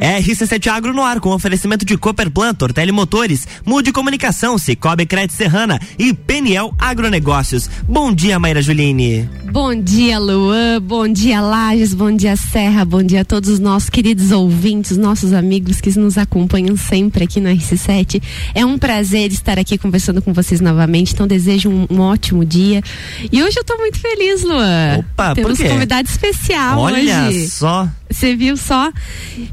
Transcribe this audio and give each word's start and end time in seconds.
RC7 0.00 0.66
Agro 0.68 0.94
no 0.94 1.02
ar 1.02 1.20
com 1.20 1.30
oferecimento 1.30 1.84
de 1.84 1.96
Cooperplan, 1.98 2.54
Tortelli 2.54 2.90
Motores, 2.90 3.46
Mude 3.66 3.92
Comunicação, 3.92 4.56
Cicobi 4.56 5.04
Crédito 5.04 5.34
Serrana 5.34 5.78
e 5.98 6.14
Peniel 6.14 6.74
Agronegócios. 6.78 7.68
Bom 7.86 8.12
dia, 8.12 8.38
Maíra 8.38 8.62
Juline. 8.62 9.28
Bom 9.52 9.74
dia, 9.74 10.18
Luan. 10.18 10.80
Bom 10.80 11.06
dia, 11.06 11.40
Lages. 11.40 11.92
Bom 11.92 12.10
dia, 12.14 12.34
Serra. 12.36 12.84
Bom 12.84 13.02
dia 13.02 13.20
a 13.20 13.24
todos 13.24 13.50
os 13.50 13.58
nossos 13.58 13.90
queridos 13.90 14.30
ouvintes, 14.30 14.96
nossos 14.96 15.32
amigos 15.32 15.80
que 15.80 15.90
nos 15.98 16.16
acompanham 16.16 16.76
sempre 16.76 17.24
aqui 17.24 17.40
no 17.40 17.50
RC7. 17.50 18.22
É 18.54 18.64
um 18.64 18.78
prazer 18.78 19.30
estar 19.32 19.58
aqui 19.58 19.76
conversando 19.76 20.22
com 20.22 20.32
vocês 20.32 20.60
novamente. 20.60 21.12
Então, 21.12 21.26
desejo 21.26 21.68
um, 21.68 21.86
um 21.90 22.00
ótimo 22.00 22.44
dia. 22.44 22.80
E 23.30 23.42
hoje 23.42 23.58
eu 23.58 23.62
estou 23.62 23.76
muito 23.76 23.98
feliz, 23.98 24.42
Luan. 24.44 24.98
Opa, 25.00 25.34
Temos 25.34 25.58
por 25.58 25.62
quê? 25.64 25.68
convidado 25.68 26.08
especial 26.08 26.78
Olha 26.78 27.26
hoje. 27.28 27.48
só. 27.50 27.88
Você 28.08 28.34
viu 28.34 28.56
só? 28.56 28.92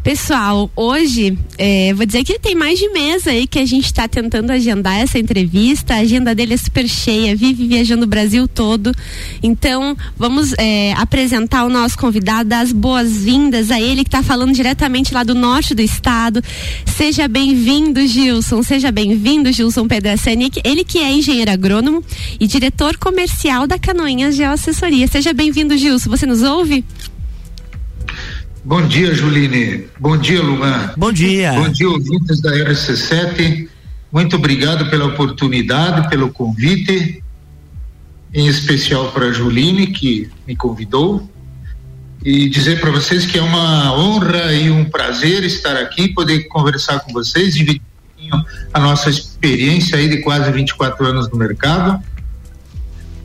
Pessoal, 0.03 0.36
hoje, 0.75 1.37
é, 1.57 1.93
vou 1.93 2.05
dizer 2.05 2.23
que 2.23 2.39
tem 2.39 2.55
mais 2.55 2.77
de 2.77 2.89
mês 2.89 3.27
aí 3.27 3.47
que 3.47 3.59
a 3.59 3.65
gente 3.65 3.85
está 3.85 4.07
tentando 4.07 4.51
agendar 4.51 4.97
essa 4.99 5.17
entrevista. 5.17 5.95
A 5.95 5.97
agenda 5.97 6.33
dele 6.35 6.53
é 6.53 6.57
super 6.57 6.87
cheia, 6.87 7.35
vive 7.35 7.67
viajando 7.67 8.03
o 8.03 8.07
Brasil 8.07 8.47
todo. 8.47 8.91
Então, 9.41 9.95
vamos 10.17 10.53
é, 10.57 10.93
apresentar 10.93 11.65
o 11.65 11.69
nosso 11.69 11.97
convidado, 11.97 12.49
dar 12.49 12.59
as 12.59 12.71
boas-vindas 12.71 13.71
a 13.71 13.79
ele 13.79 14.03
que 14.03 14.09
está 14.09 14.21
falando 14.21 14.53
diretamente 14.53 15.13
lá 15.13 15.23
do 15.23 15.33
norte 15.35 15.73
do 15.73 15.81
estado. 15.81 16.41
Seja 16.85 17.27
bem-vindo, 17.27 18.05
Gilson. 18.05 18.61
Seja 18.63 18.91
bem-vindo, 18.91 19.51
Gilson 19.51 19.87
Pedracani. 19.87 20.51
Ele 20.63 20.83
que 20.83 20.99
é 20.99 21.11
engenheiro 21.11 21.51
agrônomo 21.51 22.03
e 22.39 22.47
diretor 22.47 22.97
comercial 22.97 23.67
da 23.67 23.77
Canoinhas 23.79 24.35
Geoassessoria. 24.35 25.07
Seja 25.07 25.33
bem-vindo, 25.33 25.77
Gilson. 25.77 26.09
Você 26.09 26.25
nos 26.25 26.41
ouve? 26.43 26.83
Bom 28.67 28.85
dia, 28.85 29.15
Juline. 29.15 29.87
Bom 29.97 30.17
dia, 30.17 30.41
Luan. 30.41 30.91
Bom 30.97 31.13
dia. 31.13 31.53
Bom 31.53 31.69
dia, 31.69 31.89
ouvintes 31.89 32.41
da 32.41 32.51
RC7. 32.51 33.69
Muito 34.11 34.35
obrigado 34.35 34.89
pela 34.89 35.05
oportunidade, 35.05 36.09
pelo 36.09 36.29
convite, 36.33 37.23
em 38.33 38.45
especial 38.45 39.09
para 39.13 39.27
a 39.27 39.31
Juline, 39.31 39.87
que 39.87 40.29
me 40.45 40.53
convidou. 40.53 41.31
E 42.25 42.49
dizer 42.49 42.81
para 42.81 42.91
vocês 42.91 43.25
que 43.25 43.39
é 43.39 43.41
uma 43.41 43.97
honra 43.97 44.53
e 44.53 44.69
um 44.69 44.83
prazer 44.83 45.45
estar 45.45 45.77
aqui, 45.77 46.09
poder 46.09 46.49
conversar 46.49 46.99
com 46.99 47.13
vocês, 47.13 47.53
dividir 47.53 47.81
a 48.73 48.79
nossa 48.81 49.09
experiência 49.09 49.97
aí 49.97 50.09
de 50.09 50.17
quase 50.17 50.51
24 50.51 51.05
anos 51.05 51.29
no 51.31 51.37
mercado 51.37 52.03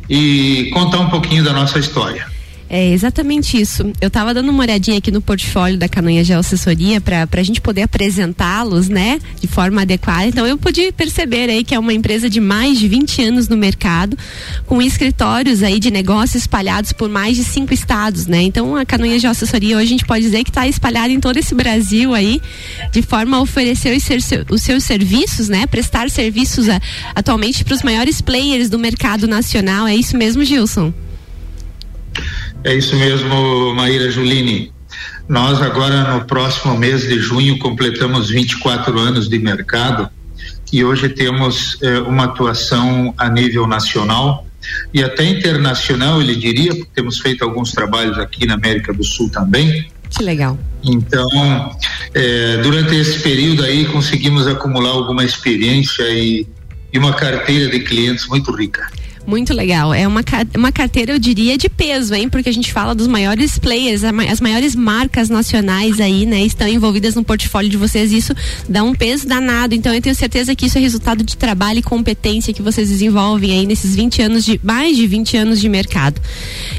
e 0.08 0.70
contar 0.72 1.00
um 1.00 1.10
pouquinho 1.10 1.42
da 1.42 1.52
nossa 1.52 1.80
história. 1.80 2.31
É 2.74 2.88
exatamente 2.88 3.60
isso. 3.60 3.92
Eu 4.00 4.08
estava 4.08 4.32
dando 4.32 4.48
uma 4.48 4.62
olhadinha 4.62 4.96
aqui 4.96 5.10
no 5.10 5.20
portfólio 5.20 5.76
da 5.76 5.90
Canoinha 5.90 6.24
de 6.24 6.32
Assessoria 6.32 7.02
para 7.02 7.28
a 7.30 7.42
gente 7.42 7.60
poder 7.60 7.82
apresentá-los, 7.82 8.88
né, 8.88 9.20
de 9.38 9.46
forma 9.46 9.82
adequada. 9.82 10.24
Então 10.24 10.46
eu 10.46 10.56
pude 10.56 10.90
perceber 10.90 11.50
aí 11.50 11.64
que 11.64 11.74
é 11.74 11.78
uma 11.78 11.92
empresa 11.92 12.30
de 12.30 12.40
mais 12.40 12.78
de 12.78 12.88
20 12.88 13.24
anos 13.24 13.46
no 13.46 13.58
mercado, 13.58 14.16
com 14.64 14.80
escritórios 14.80 15.62
aí 15.62 15.78
de 15.78 15.90
negócios 15.90 16.36
espalhados 16.36 16.94
por 16.94 17.10
mais 17.10 17.36
de 17.36 17.44
cinco 17.44 17.74
estados, 17.74 18.26
né? 18.26 18.40
Então 18.40 18.74
a 18.74 18.86
Canoinha 18.86 19.18
de 19.18 19.26
Assessoria 19.26 19.76
hoje 19.76 19.84
a 19.84 19.88
gente 19.90 20.06
pode 20.06 20.22
dizer 20.22 20.42
que 20.42 20.48
está 20.48 20.66
espalhada 20.66 21.12
em 21.12 21.20
todo 21.20 21.36
esse 21.36 21.54
Brasil 21.54 22.14
aí, 22.14 22.40
de 22.90 23.02
forma 23.02 23.36
a 23.36 23.40
oferecer 23.42 23.94
os, 23.94 24.02
ser, 24.02 24.46
os 24.48 24.62
seus 24.62 24.82
serviços, 24.82 25.50
né, 25.50 25.66
prestar 25.66 26.08
serviços 26.08 26.70
a, 26.70 26.80
atualmente 27.14 27.66
para 27.66 27.74
os 27.74 27.82
maiores 27.82 28.22
players 28.22 28.70
do 28.70 28.78
mercado 28.78 29.28
nacional. 29.28 29.86
É 29.86 29.94
isso 29.94 30.16
mesmo, 30.16 30.42
Gilson? 30.42 30.90
É 32.64 32.74
isso 32.74 32.94
mesmo, 32.96 33.74
Maíra 33.74 34.10
Juline. 34.10 34.72
Nós 35.28 35.60
agora 35.60 36.14
no 36.14 36.24
próximo 36.24 36.76
mês 36.76 37.02
de 37.02 37.18
junho 37.18 37.58
completamos 37.58 38.30
24 38.30 38.98
anos 38.98 39.28
de 39.28 39.38
mercado 39.38 40.08
e 40.72 40.84
hoje 40.84 41.08
temos 41.08 41.78
eh, 41.82 42.00
uma 42.00 42.24
atuação 42.24 43.14
a 43.18 43.28
nível 43.28 43.66
nacional 43.66 44.46
e 44.94 45.02
até 45.02 45.24
internacional, 45.24 46.20
ele 46.20 46.36
diria, 46.36 46.74
porque 46.74 46.90
temos 46.94 47.18
feito 47.18 47.44
alguns 47.44 47.72
trabalhos 47.72 48.18
aqui 48.18 48.46
na 48.46 48.54
América 48.54 48.92
do 48.92 49.02
Sul 49.02 49.28
também. 49.28 49.90
Que 50.08 50.22
legal. 50.22 50.58
Então, 50.84 51.76
eh, 52.14 52.58
durante 52.62 52.94
esse 52.94 53.20
período 53.20 53.64
aí 53.64 53.86
conseguimos 53.86 54.46
acumular 54.46 54.90
alguma 54.90 55.24
experiência 55.24 56.04
e, 56.10 56.46
e 56.92 56.98
uma 56.98 57.12
carteira 57.12 57.70
de 57.70 57.80
clientes 57.80 58.26
muito 58.28 58.54
rica. 58.54 58.88
Muito 59.26 59.54
legal. 59.54 59.94
É 59.94 60.06
uma, 60.06 60.22
uma 60.56 60.72
carteira, 60.72 61.12
eu 61.12 61.18
diria, 61.18 61.56
de 61.56 61.68
peso, 61.68 62.14
hein? 62.14 62.28
Porque 62.28 62.48
a 62.48 62.52
gente 62.52 62.72
fala 62.72 62.94
dos 62.94 63.06
maiores 63.06 63.58
players, 63.58 64.02
as 64.04 64.40
maiores 64.40 64.74
marcas 64.74 65.28
nacionais 65.28 66.00
aí, 66.00 66.26
né? 66.26 66.42
Estão 66.42 66.66
envolvidas 66.66 67.14
no 67.14 67.22
portfólio 67.22 67.70
de 67.70 67.76
vocês. 67.76 68.12
Isso 68.12 68.34
dá 68.68 68.82
um 68.82 68.94
peso 68.94 69.26
danado. 69.26 69.74
Então, 69.74 69.94
eu 69.94 70.00
tenho 70.00 70.14
certeza 70.14 70.54
que 70.54 70.66
isso 70.66 70.78
é 70.78 70.80
resultado 70.80 71.22
de 71.22 71.36
trabalho 71.36 71.78
e 71.78 71.82
competência 71.82 72.52
que 72.52 72.62
vocês 72.62 72.88
desenvolvem 72.88 73.52
aí 73.52 73.66
nesses 73.66 73.94
20 73.94 74.22
anos 74.22 74.44
de, 74.44 74.60
mais 74.62 74.96
de 74.96 75.06
20 75.06 75.36
anos 75.36 75.60
de 75.60 75.68
mercado. 75.68 76.20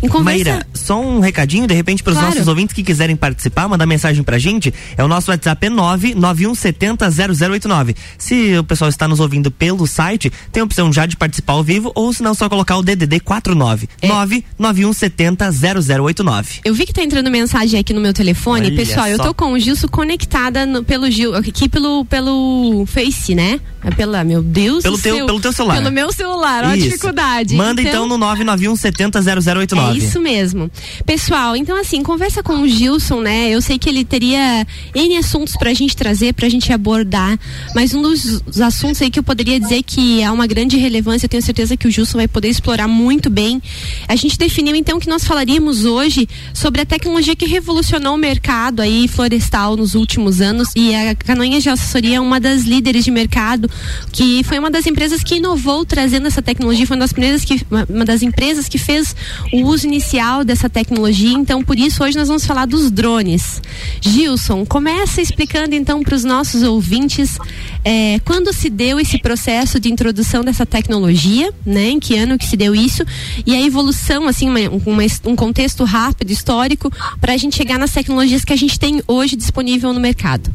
Em 0.01 0.07
conversa... 0.07 0.43
Maíra, 0.43 0.67
só 0.73 1.01
um 1.01 1.19
recadinho, 1.19 1.67
de 1.67 1.73
repente, 1.73 2.03
para 2.03 2.11
os 2.11 2.17
claro. 2.17 2.33
nossos 2.33 2.47
ouvintes 2.47 2.73
que 2.73 2.83
quiserem 2.83 3.15
participar, 3.15 3.69
mandar 3.69 3.85
mensagem 3.85 4.23
pra 4.23 4.37
gente. 4.37 4.73
É 4.97 5.03
o 5.03 5.07
nosso 5.07 5.31
WhatsApp 5.31 5.65
é 5.65 5.69
991700089. 5.69 7.95
Se 8.17 8.57
o 8.57 8.63
pessoal 8.63 8.89
está 8.89 9.07
nos 9.07 9.19
ouvindo 9.19 9.49
pelo 9.49 9.87
site, 9.87 10.31
tem 10.51 10.61
a 10.61 10.65
opção 10.65 10.91
já 10.91 11.05
de 11.05 11.15
participar 11.15 11.53
ao 11.53 11.63
vivo, 11.63 11.91
ou 11.95 12.11
se 12.11 12.21
não, 12.21 12.32
só 12.33 12.49
colocar 12.49 12.77
o 12.77 12.83
DDD 12.83 13.19
49 13.19 13.89
é. 14.01 14.07
99170 14.07 15.51
0089. 15.51 16.61
Eu 16.63 16.73
vi 16.73 16.85
que 16.85 16.94
tá 16.94 17.03
entrando 17.03 17.29
mensagem 17.29 17.79
aqui 17.79 17.94
no 17.94 18.01
meu 18.01 18.13
telefone. 18.13 18.67
Olha 18.67 18.75
Pessoal, 18.75 19.05
só. 19.05 19.11
eu 19.11 19.19
tô 19.19 19.33
com 19.33 19.53
o 19.53 19.59
Gilson 19.59 19.88
conectada 19.88 20.66
no, 20.66 20.83
pelo 20.83 21.09
Gil, 21.09 21.35
aqui 21.35 21.69
pelo, 21.69 22.05
pelo 22.05 22.85
Face, 22.88 23.35
né? 23.35 23.59
É 23.83 23.91
pela, 23.91 24.23
meu 24.23 24.41
Deus 24.41 24.81
pelo 24.81 24.97
teu, 24.97 25.17
céu. 25.17 25.25
Pelo 25.25 25.41
teu 25.41 25.51
celular. 25.51 25.75
Pelo 25.75 25.91
meu 25.91 26.11
celular, 26.11 26.63
olha 26.63 26.73
a 26.73 26.77
dificuldade. 26.77 27.55
Manda 27.55 27.81
então, 27.81 28.05
então 28.05 28.07
no 28.07 28.17
99170 28.17 29.22
0089. 29.22 29.99
É 29.99 30.03
isso 30.03 30.22
mesmo. 30.22 30.72
Pessoal, 31.05 31.55
então 31.55 31.79
assim, 31.79 32.01
conversa 32.01 32.41
com 32.41 32.61
o 32.61 32.67
Gilson, 32.67 33.22
né? 33.22 33.49
Eu 33.49 33.61
sei 33.61 33.77
que 33.77 33.89
ele 33.89 34.05
teria 34.05 34.66
N 34.95 35.17
assuntos 35.17 35.55
pra 35.57 35.73
gente 35.73 35.95
trazer, 35.95 36.33
pra 36.33 36.47
gente 36.47 36.72
abordar, 36.72 37.38
mas 37.75 37.93
um 37.93 38.01
dos 38.01 38.61
assuntos 38.61 39.01
aí 39.01 39.11
que 39.11 39.19
eu 39.19 39.23
poderia 39.23 39.59
dizer 39.59 39.83
que 39.83 40.23
há 40.23 40.31
uma 40.31 40.47
grande 40.47 40.77
relevância, 40.77 41.25
eu 41.25 41.29
tenho 41.29 41.43
certeza 41.43 41.75
que 41.75 41.88
o 41.88 41.91
Gilson 41.91 42.17
vai 42.17 42.22
poder 42.28 42.50
explorar 42.50 42.88
muito 42.88 43.29
bem. 43.29 43.61
A 44.07 44.16
gente 44.16 44.38
definiu 44.38 44.75
então 44.75 45.00
que 45.00 45.09
nós 45.09 45.23
falaríamos 45.25 45.85
hoje 45.85 46.28
sobre 46.53 46.81
a 46.81 46.85
tecnologia 46.85 47.35
que 47.35 47.45
revolucionou 47.45 48.16
o 48.16 48.17
mercado 48.17 48.81
aí 48.81 49.07
florestal 49.07 49.75
nos 49.75 49.95
últimos 49.95 50.41
anos 50.41 50.69
e 50.75 50.94
a 50.95 51.16
Canoinha 51.16 51.59
de 51.59 51.69
Assessoria 51.69 52.17
é 52.17 52.19
uma 52.19 52.39
das 52.39 52.63
líderes 52.63 53.03
de 53.06 53.11
mercado, 53.11 53.69
que 54.11 54.44
foi 54.44 54.59
uma 54.59 54.69
das 54.69 54.85
empresas 54.85 55.23
que 55.23 55.35
inovou 55.35 55.85
trazendo 55.85 56.28
essa 56.28 56.41
tecnologia, 56.41 56.85
foi 56.85 56.95
uma 56.95 57.01
das 57.01 57.13
primeiras 57.13 57.44
que 57.44 57.66
uma 57.89 58.06
das 58.06 58.22
empresas 58.22 58.67
que 58.67 58.78
fez 58.78 59.16
o 59.51 59.63
uso 59.63 59.88
inicial 59.88 60.44
dessa 60.44 60.69
tecnologia. 60.69 61.34
Então, 61.34 61.63
por 61.63 61.78
isso 61.78 62.03
hoje 62.03 62.17
nós 62.17 62.28
vamos 62.28 62.45
falar 62.45 62.66
dos 62.66 62.91
drones. 62.91 63.61
Gilson, 64.01 64.66
começa 64.66 65.22
explicando 65.22 65.75
então 65.75 66.03
para 66.03 66.16
os 66.16 66.23
nossos 66.23 66.63
ouvintes 66.63 67.38
eh, 67.85 68.19
quando 68.23 68.53
se 68.53 68.69
deu 68.69 68.99
esse 68.99 69.17
processo 69.17 69.79
de 69.79 69.91
introdução 69.91 70.44
dessa 70.44 70.66
tecnologia, 70.66 71.53
né? 71.66 71.89
Em 71.89 71.99
que 71.99 72.17
ano 72.17 72.38
que 72.38 72.45
se 72.45 72.55
deu 72.55 72.73
isso 72.73 73.03
e 73.45 73.55
a 73.55 73.61
evolução, 73.61 74.27
assim, 74.27 74.49
uma, 74.49 74.59
uma, 74.85 75.03
um 75.25 75.35
contexto 75.35 75.83
rápido, 75.83 76.31
histórico, 76.31 76.91
para 77.19 77.33
a 77.33 77.38
gente 77.38 77.55
chegar 77.55 77.77
nas 77.77 77.91
tecnologias 77.91 78.45
que 78.45 78.53
a 78.53 78.57
gente 78.57 78.79
tem 78.79 79.01
hoje 79.07 79.35
disponível 79.35 79.91
no 79.93 79.99
mercado. 79.99 80.53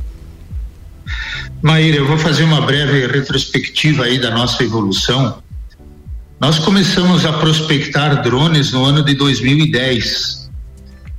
Maíra, 1.62 1.96
eu 1.96 2.06
vou 2.06 2.18
fazer 2.18 2.44
uma 2.44 2.60
breve 2.60 3.06
retrospectiva 3.06 4.04
aí 4.04 4.18
da 4.18 4.30
nossa 4.30 4.62
evolução. 4.62 5.42
Nós 6.40 6.58
começamos 6.58 7.26
a 7.26 7.32
prospectar 7.32 8.22
drones 8.22 8.72
no 8.72 8.84
ano 8.84 9.02
de 9.02 9.14
2010 9.14 10.48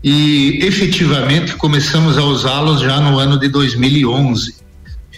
e 0.02 0.60
efetivamente 0.64 1.56
começamos 1.56 2.18
a 2.18 2.24
usá-los 2.24 2.80
já 2.82 3.02
no 3.02 3.20
ano 3.20 3.38
de 3.38 3.50
2011. 3.50 4.59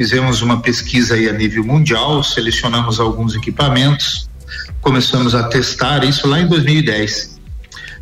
Fizemos 0.01 0.41
uma 0.41 0.59
pesquisa 0.59 1.13
aí 1.13 1.29
a 1.29 1.31
nível 1.31 1.63
mundial, 1.63 2.23
selecionamos 2.23 2.99
alguns 2.99 3.35
equipamentos, 3.35 4.27
começamos 4.81 5.35
a 5.35 5.43
testar 5.43 6.03
isso 6.03 6.27
lá 6.27 6.39
em 6.39 6.47
2010 6.47 7.39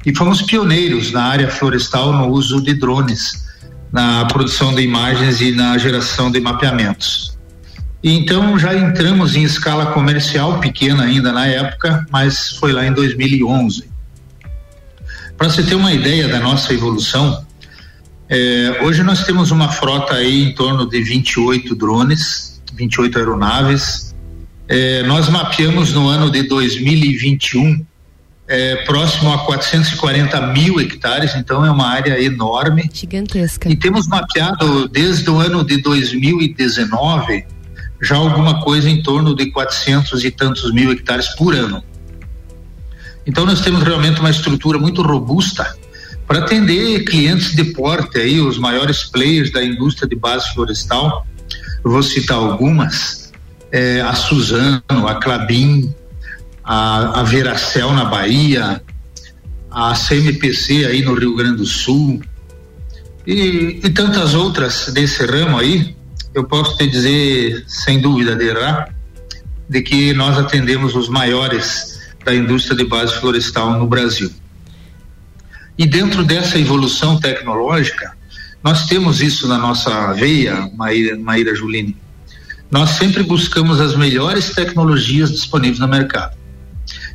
e 0.05 0.15
fomos 0.15 0.41
pioneiros 0.41 1.11
na 1.11 1.23
área 1.25 1.49
florestal 1.49 2.13
no 2.13 2.29
uso 2.29 2.61
de 2.61 2.73
drones 2.73 3.45
na 3.91 4.23
produção 4.27 4.73
de 4.73 4.81
imagens 4.81 5.41
e 5.41 5.51
na 5.51 5.77
geração 5.77 6.31
de 6.31 6.39
mapeamentos. 6.39 7.37
E 8.01 8.13
então 8.13 8.57
já 8.57 8.73
entramos 8.73 9.35
em 9.35 9.43
escala 9.43 9.87
comercial, 9.87 10.61
pequena 10.61 11.03
ainda 11.03 11.33
na 11.33 11.47
época, 11.47 12.05
mas 12.09 12.51
foi 12.51 12.71
lá 12.71 12.85
em 12.85 12.93
2011. 12.93 13.89
Para 15.37 15.49
você 15.49 15.63
ter 15.63 15.75
uma 15.75 15.91
ideia 15.91 16.29
da 16.29 16.39
nossa 16.39 16.73
evolução, 16.73 17.45
eh, 18.29 18.79
hoje 18.83 19.01
nós 19.01 19.23
temos 19.23 19.49
uma 19.49 19.69
frota 19.69 20.13
aí 20.13 20.43
em 20.43 20.53
torno 20.53 20.87
de 20.87 21.01
28 21.01 21.75
drones, 21.75 22.61
28 22.73 23.17
aeronaves. 23.17 24.15
Eh, 24.67 25.03
nós 25.03 25.27
mapeamos 25.29 25.91
no 25.93 26.07
ano 26.07 26.29
de 26.29 26.43
2021 26.43 27.85
é, 28.49 28.77
próximo 28.77 29.31
a 29.31 29.45
440 29.45 30.47
mil 30.47 30.79
hectares, 30.79 31.35
então 31.35 31.63
é 31.63 31.69
uma 31.69 31.87
área 31.87 32.19
enorme. 32.19 32.89
Gigantesca. 32.91 33.69
E 33.69 33.75
temos 33.75 34.07
mapeado 34.07 34.87
desde 34.87 35.29
o 35.29 35.37
ano 35.37 35.63
de 35.63 35.77
2019 35.77 37.45
já 38.01 38.15
alguma 38.15 38.61
coisa 38.61 38.89
em 38.89 39.03
torno 39.03 39.35
de 39.35 39.51
400 39.51 40.23
e 40.23 40.31
tantos 40.31 40.73
mil 40.73 40.91
hectares 40.91 41.27
por 41.35 41.53
ano. 41.53 41.83
Então 43.25 43.45
nós 43.45 43.61
temos 43.61 43.83
realmente 43.83 44.19
uma 44.19 44.31
estrutura 44.31 44.79
muito 44.79 45.03
robusta 45.03 45.77
para 46.29 46.45
atender 46.45 47.05
clientes 47.05 47.55
de 47.55 47.63
porte 47.63 48.19
aí, 48.19 48.39
os 48.39 48.59
maiores 48.59 49.03
players 49.03 49.51
da 49.51 49.63
indústria 49.63 50.07
de 50.07 50.15
base 50.15 50.53
florestal. 50.53 51.25
Eu 51.83 51.89
vou 51.89 52.03
citar 52.03 52.37
algumas: 52.37 53.33
é, 53.71 53.99
a 54.01 54.13
Suzano, 54.13 55.07
a 55.07 55.15
Clabin, 55.15 55.91
a, 56.63 57.21
a 57.21 57.23
Veracel 57.23 57.91
na 57.93 58.05
Bahia, 58.05 58.79
a 59.71 59.95
CMPC 59.95 60.85
aí 60.85 61.01
no 61.01 61.15
Rio 61.15 61.35
Grande 61.35 61.57
do 61.57 61.65
Sul 61.65 62.21
e, 63.25 63.79
e 63.83 63.89
tantas 63.89 64.35
outras 64.35 64.89
desse 64.93 65.25
ramo 65.25 65.57
aí. 65.57 65.95
Eu 66.35 66.43
posso 66.43 66.77
te 66.77 66.85
dizer, 66.85 67.63
sem 67.67 67.99
dúvida 67.99 68.35
de 68.35 68.49
errar, 68.49 68.93
de 69.67 69.81
que 69.81 70.13
nós 70.13 70.37
atendemos 70.37 70.95
os 70.95 71.09
maiores 71.09 71.99
da 72.23 72.35
indústria 72.35 72.77
de 72.77 72.85
base 72.85 73.15
florestal 73.15 73.79
no 73.79 73.87
Brasil. 73.87 74.31
E 75.79 75.85
dentro 75.85 76.25
dessa 76.25 76.59
evolução 76.59 77.17
tecnológica, 77.17 78.11
nós 78.61 78.85
temos 78.85 79.21
isso 79.21 79.47
na 79.47 79.57
nossa 79.57 80.11
veia, 80.11 80.69
Maíra, 80.75 81.17
Maíra 81.17 81.55
Julini. 81.55 81.95
Nós 82.69 82.89
sempre 82.89 83.23
buscamos 83.23 83.79
as 83.79 83.95
melhores 83.95 84.53
tecnologias 84.53 85.31
disponíveis 85.31 85.79
no 85.79 85.87
mercado. 85.87 86.35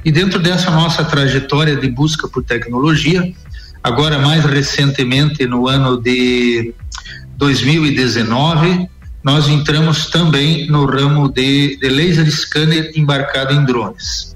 E 0.03 0.11
dentro 0.11 0.41
dessa 0.41 0.71
nossa 0.71 1.05
trajetória 1.05 1.77
de 1.77 1.91
busca 1.91 2.27
por 2.27 2.43
tecnologia, 2.43 3.35
agora 3.83 4.19
mais 4.19 4.47
recentemente 4.47 5.47
no 5.47 5.69
ano 5.69 6.01
de 6.01 6.73
2019, 7.37 8.89
nós 9.23 9.47
entramos 9.47 10.07
também 10.07 10.67
no 10.69 10.87
ramo 10.87 11.29
de, 11.29 11.77
de 11.77 11.89
laser 11.91 12.31
scanner 12.31 12.93
embarcado 12.97 13.53
em 13.53 13.63
drones. 13.63 14.35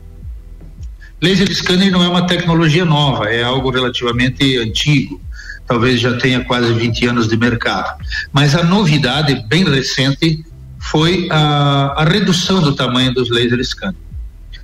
Laser 1.21 1.53
scanner 1.53 1.91
não 1.91 2.03
é 2.03 2.09
uma 2.09 2.27
tecnologia 2.27 2.85
nova, 2.85 3.27
é 3.27 3.43
algo 3.43 3.71
relativamente 3.71 4.57
antigo, 4.59 5.21
talvez 5.67 6.01
já 6.01 6.17
tenha 6.17 6.45
quase 6.45 6.73
20 6.73 7.07
anos 7.07 7.29
de 7.29 7.37
mercado. 7.37 8.01
Mas 8.33 8.55
a 8.55 8.63
novidade 8.63 9.45
bem 9.49 9.65
recente 9.65 10.45
foi 10.79 11.29
a, 11.31 11.95
a 11.97 12.05
redução 12.05 12.63
do 12.63 12.75
tamanho 12.75 13.13
dos 13.13 13.31
laser 13.31 13.63
scanners. 13.65 13.99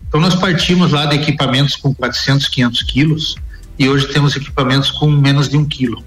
Então 0.06 0.20
nós 0.20 0.36
partimos 0.36 0.92
lá 0.92 1.06
de 1.06 1.16
equipamentos 1.16 1.74
com 1.74 1.92
400, 1.92 2.46
500 2.46 2.82
quilos 2.84 3.34
e 3.76 3.88
hoje 3.88 4.06
temos 4.12 4.36
equipamentos 4.36 4.92
com 4.92 5.10
menos 5.10 5.48
de 5.48 5.56
um 5.56 5.64
quilo, 5.64 6.04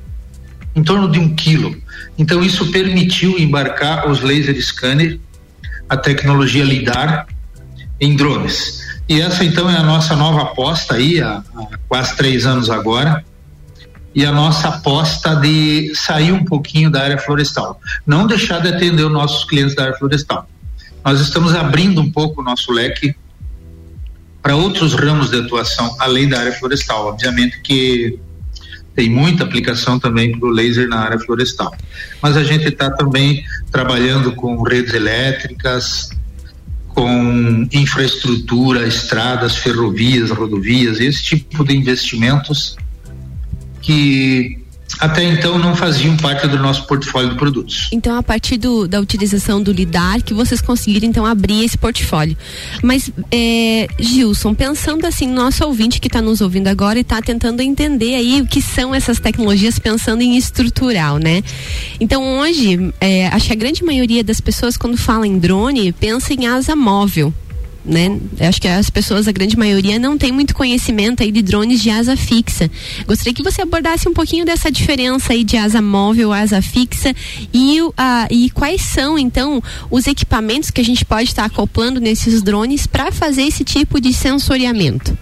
em 0.73 0.81
torno 0.81 1.11
de 1.11 1.19
um 1.19 1.35
quilo. 1.35 1.75
Então 2.17 2.41
isso 2.41 2.71
permitiu 2.71 3.38
embarcar 3.38 4.09
os 4.09 4.21
laser 4.21 4.59
scanner, 4.63 5.19
a 5.89 5.97
tecnologia 5.97 6.63
lidar 6.63 7.27
em 7.99 8.15
drones. 8.15 8.87
E 9.09 9.21
essa 9.21 9.44
então 9.44 9.69
é 9.69 9.77
a 9.77 9.83
nossa 9.83 10.15
nova 10.15 10.42
aposta 10.42 10.95
aí 10.95 11.21
há, 11.21 11.44
há 11.56 11.77
quase 11.88 12.15
três 12.15 12.45
anos 12.45 12.69
agora 12.69 13.24
e 14.13 14.25
a 14.25 14.31
nossa 14.31 14.69
aposta 14.69 15.36
de 15.36 15.94
sair 15.94 16.31
um 16.31 16.44
pouquinho 16.44 16.89
da 16.89 17.04
área 17.04 17.18
florestal, 17.19 17.80
não 18.06 18.25
deixar 18.25 18.59
de 18.59 18.69
atender 18.69 19.04
os 19.04 19.12
nossos 19.12 19.45
clientes 19.45 19.75
da 19.75 19.83
área 19.83 19.95
florestal. 19.95 20.50
Nós 21.06 21.21
estamos 21.21 21.54
abrindo 21.54 22.01
um 22.01 22.12
pouco 22.12 22.42
o 22.42 22.44
nosso 22.44 22.71
leque 22.71 23.15
para 24.42 24.56
outros 24.56 24.94
ramos 24.94 25.30
de 25.30 25.39
atuação 25.39 25.95
além 26.00 26.27
da 26.27 26.39
área 26.39 26.51
florestal. 26.51 27.07
Obviamente 27.07 27.62
que 27.62 28.19
tem 28.95 29.09
muita 29.09 29.44
aplicação 29.44 30.00
também 30.00 30.38
para 30.38 30.50
o 30.50 30.51
laser 30.51 30.88
na 30.88 30.98
área 30.98 31.19
florestal. 31.19 31.71
Mas 32.19 32.36
a 32.36 32.44
gente 32.44 32.68
está 32.68 32.89
também 32.89 33.45
trabalhando 33.71 34.31
com 34.31 34.59
redes 34.63 34.94
elétricas, 34.94 36.09
com 36.97 37.67
infraestrutura, 37.71 38.88
estradas, 38.88 39.57
ferrovias, 39.57 40.31
rodovias, 40.31 40.99
esse 40.99 41.23
tipo 41.23 41.63
de 41.63 41.77
investimentos 41.77 42.75
que 43.83 44.65
até 45.00 45.24
então 45.24 45.57
não 45.57 45.75
faziam 45.75 46.16
parte 46.18 46.48
do 46.48 46.57
nosso 46.57 46.86
portfólio 46.88 47.31
de 47.31 47.36
produtos. 47.36 47.89
Então, 47.92 48.18
a 48.18 48.24
partir 48.24 48.57
do, 48.57 48.88
da 48.88 49.00
utilização 49.00 49.62
do 49.62 49.72
lidar, 49.72 50.22
que 50.22 50.34
vocês 50.34 50.62
conseguiram 50.62 51.07
então 51.07 51.25
abrir 51.25 51.63
esse 51.63 51.78
portfólio. 51.78 52.38
Mas, 52.81 53.12
é, 53.31 53.88
Gilson, 54.00 54.54
pensando 54.54 55.06
assim, 55.06 55.28
nosso 55.28 55.63
ouvinte 55.66 56.00
que 56.00 56.07
está 56.07 56.22
nos 56.22 56.42
ouvindo 56.42 56.68
agora 56.68 56.98
e 56.98 57.01
está 57.01 57.22
tentando 57.22 57.62
entender 57.62 58.16
aí 58.16 58.42
o 58.42 58.48
que 58.48 58.62
são 58.62 58.94
essas 58.94 59.19
tecnologias, 59.19 59.78
pensando 59.78 60.22
em 60.22 60.38
estrutural, 60.38 61.18
né? 61.18 61.44
Então, 62.00 62.40
hoje, 62.40 62.94
é, 63.00 63.28
acho 63.28 63.48
que 63.48 63.54
a 63.54 63.57
grande 63.57 63.83
maioria 63.83 64.24
das 64.24 64.42
pessoas, 64.42 64.78
quando 64.78 64.98
fala 64.98 65.28
em 65.28 65.38
drone, 65.38 65.92
pensa 65.92 66.33
em 66.33 66.48
asa 66.48 66.75
móvel 66.75 67.33
né? 67.88 68.19
Acho 68.42 68.62
que 68.62 68.68
as 68.68 68.89
pessoas, 68.89 69.28
a 69.28 69.31
grande 69.31 69.57
maioria, 69.57 69.98
não 69.98 70.18
tem 70.18 70.31
muito 70.31 70.54
conhecimento 70.54 71.24
aí 71.24 71.31
de 71.31 71.42
drones 71.42 71.81
de 71.81 71.89
asa 71.89 72.18
fixa. 72.18 72.69
Gostaria 73.07 73.34
que 73.34 73.42
você 73.42 73.62
abordasse 73.62 74.07
um 74.10 74.13
pouquinho 74.13 74.45
dessa 74.45 74.69
diferença 74.69 75.34
aí 75.34 75.44
de 75.44 75.56
asa 75.56 75.81
móvel, 75.81 76.34
asa 76.34 76.62
fixa 76.62 77.16
e, 77.54 77.81
uh, 77.81 77.94
e 78.30 78.50
quais 78.50 78.81
são, 78.81 79.18
então, 79.18 79.63
os 79.89 80.06
equipamentos 80.06 80.69
que 80.69 80.81
a 80.81 80.84
gente 80.84 81.06
pode 81.06 81.30
estar 81.30 81.44
tá 81.44 81.48
acoplando 81.48 82.00
nesses 82.00 82.42
drones 82.42 82.86
para 82.86 83.12
fazer 83.12 83.44
esse 83.44 83.63
tipo 83.63 84.01
de 84.01 84.13
sensoriamento. 84.13 85.18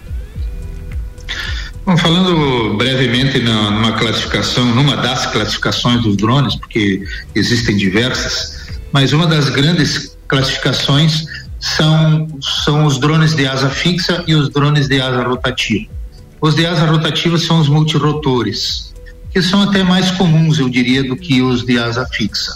Bom, 1.84 1.96
falando 1.96 2.76
brevemente 2.76 3.38
na, 3.38 3.70
numa 3.70 3.92
classificação, 3.92 4.74
numa 4.74 4.96
das 4.96 5.26
classificações 5.26 6.02
dos 6.02 6.16
drones, 6.16 6.56
porque 6.56 7.04
existem 7.32 7.76
diversas, 7.76 8.66
mas 8.92 9.12
uma 9.12 9.26
das 9.26 9.48
grandes 9.50 10.16
classificações 10.26 11.24
são, 11.66 12.28
são 12.40 12.84
os 12.84 12.98
drones 12.98 13.34
de 13.34 13.46
asa 13.46 13.68
fixa 13.68 14.22
e 14.26 14.34
os 14.34 14.48
drones 14.50 14.86
de 14.88 15.00
asa 15.00 15.22
rotativa. 15.24 15.86
Os 16.40 16.54
de 16.54 16.64
asa 16.64 16.86
rotativa 16.86 17.36
são 17.38 17.60
os 17.60 17.68
multirotores, 17.68 18.94
que 19.32 19.42
são 19.42 19.62
até 19.62 19.82
mais 19.82 20.10
comuns, 20.12 20.58
eu 20.58 20.68
diria, 20.68 21.02
do 21.02 21.16
que 21.16 21.42
os 21.42 21.64
de 21.64 21.78
asa 21.78 22.06
fixa. 22.06 22.52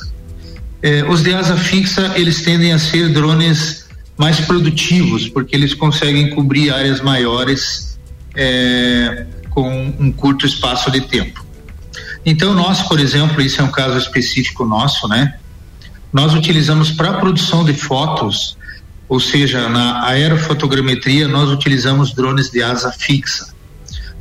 Eh, 0.82 1.04
os 1.08 1.22
de 1.22 1.34
asa 1.34 1.56
fixa, 1.56 2.12
eles 2.14 2.42
tendem 2.42 2.72
a 2.72 2.78
ser 2.78 3.08
drones 3.12 3.88
mais 4.16 4.38
produtivos, 4.40 5.28
porque 5.28 5.56
eles 5.56 5.74
conseguem 5.74 6.30
cobrir 6.30 6.72
áreas 6.72 7.00
maiores 7.00 7.98
eh, 8.36 9.26
com 9.50 9.92
um 9.98 10.12
curto 10.12 10.46
espaço 10.46 10.90
de 10.90 11.00
tempo. 11.00 11.44
Então, 12.24 12.54
nós, 12.54 12.82
por 12.82 13.00
exemplo, 13.00 13.40
isso 13.42 13.60
é 13.60 13.64
um 13.64 13.72
caso 13.72 13.98
específico 13.98 14.64
nosso, 14.64 15.08
né? 15.08 15.34
Nós 16.12 16.34
utilizamos 16.34 16.90
para 16.90 17.14
produção 17.14 17.64
de 17.64 17.72
fotos 17.72 18.56
ou 19.10 19.18
seja, 19.18 19.68
na 19.68 20.06
aerofotogrametria 20.06 21.26
nós 21.26 21.50
utilizamos 21.50 22.14
drones 22.14 22.48
de 22.48 22.62
asa 22.62 22.92
fixa, 22.92 23.52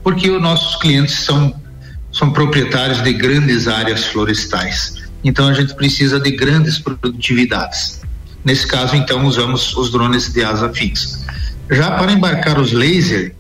porque 0.03 0.29
os 0.29 0.41
nossos 0.41 0.75
clientes 0.81 1.19
são 1.19 1.55
são 2.12 2.31
proprietários 2.31 3.03
de 3.03 3.13
grandes 3.13 3.67
áreas 3.67 4.05
florestais. 4.05 4.96
Então 5.24 5.48
a 5.48 5.53
gente 5.53 5.75
precisa 5.75 6.19
de 6.19 6.31
grandes 6.31 6.79
produtividades. 6.79 8.01
Nesse 8.43 8.65
caso, 8.65 8.96
então, 8.96 9.25
usamos 9.25 9.75
os 9.75 9.91
drones 9.91 10.34
de 10.34 10.43
asa 10.43 10.74
fixa. 10.74 11.19
Já 11.69 11.91
para 11.91 12.12
embarcar 12.12 12.60
os 12.60 12.72
laser, 12.72 13.36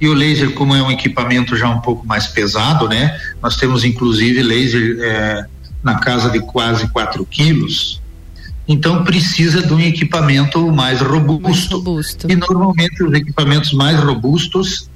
e 0.00 0.08
o 0.08 0.14
laser, 0.14 0.52
como 0.52 0.74
é 0.74 0.82
um 0.82 0.90
equipamento 0.90 1.56
já 1.56 1.68
um 1.68 1.80
pouco 1.80 2.04
mais 2.04 2.26
pesado, 2.26 2.88
né? 2.88 3.16
Nós 3.40 3.56
temos 3.56 3.84
inclusive 3.84 4.42
laser 4.42 4.98
é, 5.00 5.44
na 5.82 6.00
casa 6.00 6.28
de 6.28 6.40
quase 6.40 6.88
4 6.88 7.24
quilos, 7.26 8.02
então 8.66 9.04
precisa 9.04 9.62
de 9.62 9.72
um 9.72 9.80
equipamento 9.80 10.70
mais 10.72 11.00
robusto. 11.00 11.42
mais 11.42 11.66
robusto. 11.66 12.30
E 12.30 12.36
normalmente 12.36 13.02
os 13.02 13.12
equipamentos 13.12 13.72
mais 13.72 13.98
robustos 14.00 14.88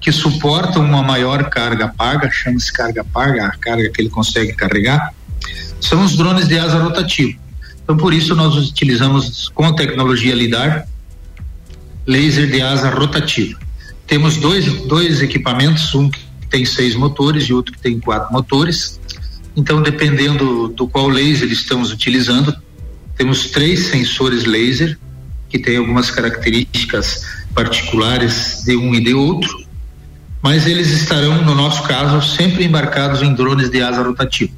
que 0.00 0.10
suportam 0.10 0.84
uma 0.84 1.02
maior 1.02 1.48
carga 1.48 1.88
paga, 1.88 2.28
chama-se 2.30 2.72
carga 2.72 3.04
paga, 3.04 3.46
a 3.46 3.56
carga 3.56 3.88
que 3.88 4.02
ele 4.02 4.08
consegue 4.08 4.52
carregar, 4.52 5.14
são 5.80 6.04
os 6.04 6.16
drones 6.16 6.48
de 6.48 6.58
asa 6.58 6.78
rotativa. 6.78 7.38
Então 7.82 7.96
por 7.96 8.12
isso 8.12 8.34
nós 8.34 8.56
utilizamos 8.56 9.48
com 9.50 9.64
a 9.64 9.72
tecnologia 9.72 10.34
lidar 10.34 10.86
laser 12.06 12.50
de 12.50 12.60
asa 12.60 12.90
rotativa. 12.90 13.58
Temos 14.06 14.36
dois, 14.36 14.66
dois 14.86 15.22
equipamentos, 15.22 15.94
um 15.94 16.10
que 16.10 16.20
tem 16.50 16.64
seis 16.64 16.94
motores 16.94 17.44
e 17.44 17.52
outro 17.52 17.72
que 17.72 17.80
tem 17.80 17.98
quatro 17.98 18.32
motores. 18.32 19.00
Então, 19.56 19.82
dependendo 19.82 20.68
do 20.68 20.88
qual 20.88 21.08
laser 21.08 21.50
estamos 21.50 21.92
utilizando, 21.92 22.54
temos 23.16 23.50
três 23.50 23.86
sensores 23.86 24.44
laser 24.44 24.98
que 25.48 25.58
têm 25.58 25.76
algumas 25.76 26.10
características 26.10 27.26
particulares 27.54 28.62
de 28.64 28.76
um 28.76 28.94
e 28.94 29.02
de 29.02 29.14
outro, 29.14 29.64
mas 30.40 30.66
eles 30.66 30.90
estarão, 30.90 31.44
no 31.44 31.54
nosso 31.54 31.82
caso, 31.84 32.36
sempre 32.36 32.64
embarcados 32.64 33.22
em 33.22 33.32
drones 33.34 33.70
de 33.70 33.80
asa 33.82 34.02
rotativa. 34.02 34.52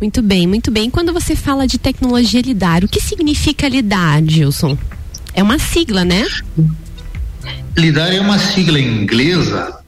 Muito 0.00 0.20
bem, 0.20 0.46
muito 0.46 0.70
bem. 0.70 0.90
Quando 0.90 1.12
você 1.12 1.34
fala 1.34 1.66
de 1.66 1.78
tecnologia 1.78 2.42
lidar, 2.42 2.84
o 2.84 2.88
que 2.88 3.00
significa 3.00 3.68
lidar, 3.68 4.22
Gilson? 4.22 4.76
É 5.32 5.42
uma 5.42 5.58
sigla, 5.58 6.04
né? 6.04 6.26
LIDAR 7.76 8.12
é 8.14 8.20
uma 8.20 8.38
sigla 8.38 8.80
inglesa 8.80 9.78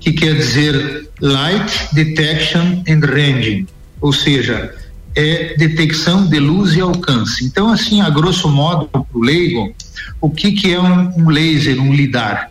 que 0.00 0.12
quer 0.12 0.34
dizer 0.34 1.08
Light 1.20 1.88
Detection 1.92 2.82
and 2.88 3.00
Ranging, 3.06 3.66
ou 4.00 4.12
seja, 4.12 4.74
é 5.16 5.54
detecção 5.56 6.26
de 6.26 6.38
luz 6.38 6.76
e 6.76 6.80
alcance. 6.80 7.42
Então, 7.44 7.70
assim, 7.70 8.02
a 8.02 8.10
grosso 8.10 8.48
modo, 8.50 8.86
para 8.86 9.02
o 9.14 9.20
leigo, 9.20 9.74
o 10.20 10.28
que, 10.30 10.52
que 10.52 10.72
é 10.72 10.80
um, 10.80 11.22
um 11.22 11.30
laser, 11.30 11.80
um 11.80 11.92
LIDAR? 11.92 12.50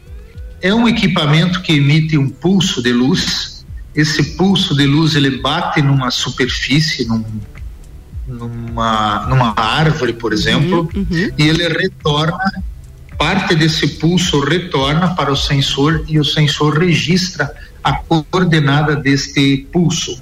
É 0.62 0.74
um 0.74 0.88
equipamento 0.88 1.62
que 1.62 1.74
emite 1.74 2.17
um 2.17 2.27
pulso 2.27 2.81
de 2.81 2.91
luz. 2.91 3.63
Esse 3.95 4.36
pulso 4.36 4.75
de 4.75 4.86
luz 4.86 5.15
ele 5.15 5.38
bate 5.38 5.79
numa 5.81 6.10
superfície, 6.10 7.05
num, 7.05 7.24
numa, 8.27 9.27
numa 9.27 9.53
árvore, 9.55 10.13
por 10.13 10.34
exemplo, 10.34 10.89
uhum, 10.93 11.05
uhum. 11.10 11.31
e 11.38 11.48
ele 11.48 11.67
retorna 11.67 12.63
parte 13.17 13.55
desse 13.55 13.88
pulso 13.88 14.41
retorna 14.41 15.15
para 15.15 15.31
o 15.31 15.38
sensor 15.38 16.03
e 16.07 16.19
o 16.19 16.25
sensor 16.25 16.77
registra 16.77 17.50
a 17.84 17.93
coordenada 17.93 18.95
deste 18.95 19.67
pulso. 19.72 20.22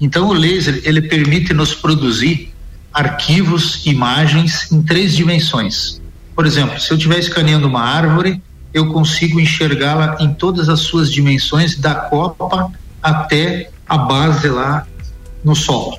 Então 0.00 0.28
o 0.28 0.32
laser 0.32 0.80
ele 0.84 1.02
permite 1.02 1.52
nos 1.52 1.74
produzir 1.74 2.52
arquivos, 2.92 3.84
imagens 3.86 4.70
em 4.72 4.82
três 4.82 5.14
dimensões. 5.14 6.00
Por 6.34 6.46
exemplo, 6.46 6.80
se 6.80 6.90
eu 6.90 6.96
estiver 6.96 7.18
escaneando 7.18 7.66
uma 7.66 7.82
árvore, 7.82 8.40
eu 8.72 8.92
consigo 8.92 9.40
enxergá-la 9.40 10.16
em 10.20 10.32
todas 10.32 10.68
as 10.68 10.80
suas 10.80 11.10
dimensões, 11.10 11.76
da 11.76 11.94
copa 11.94 12.70
até 13.02 13.70
a 13.88 13.98
base 13.98 14.48
lá 14.48 14.86
no 15.42 15.54
solo. 15.54 15.98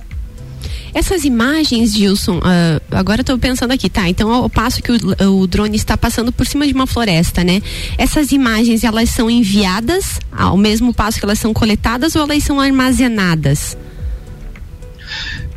Essas 0.93 1.23
imagens, 1.23 1.93
Gilson, 1.93 2.37
uh, 2.37 2.81
agora 2.91 3.21
estou 3.21 3.37
pensando 3.37 3.71
aqui, 3.71 3.89
tá? 3.89 4.09
Então, 4.09 4.31
ao 4.31 4.49
passo 4.49 4.81
que 4.81 4.91
o, 4.91 5.41
o, 5.41 5.47
drone 5.47 5.75
está 5.75 5.97
passando 5.97 6.31
por 6.31 6.45
cima 6.45 6.65
de 6.65 6.73
uma 6.73 6.87
floresta, 6.87 7.43
né? 7.43 7.61
Essas 7.97 8.31
imagens, 8.31 8.83
elas 8.83 9.09
são 9.09 9.29
enviadas 9.29 10.19
ao 10.31 10.57
mesmo 10.57 10.93
passo 10.93 11.19
que 11.19 11.25
elas 11.25 11.39
são 11.39 11.53
coletadas 11.53 12.15
ou 12.15 12.23
elas 12.23 12.43
são 12.43 12.59
armazenadas? 12.59 13.77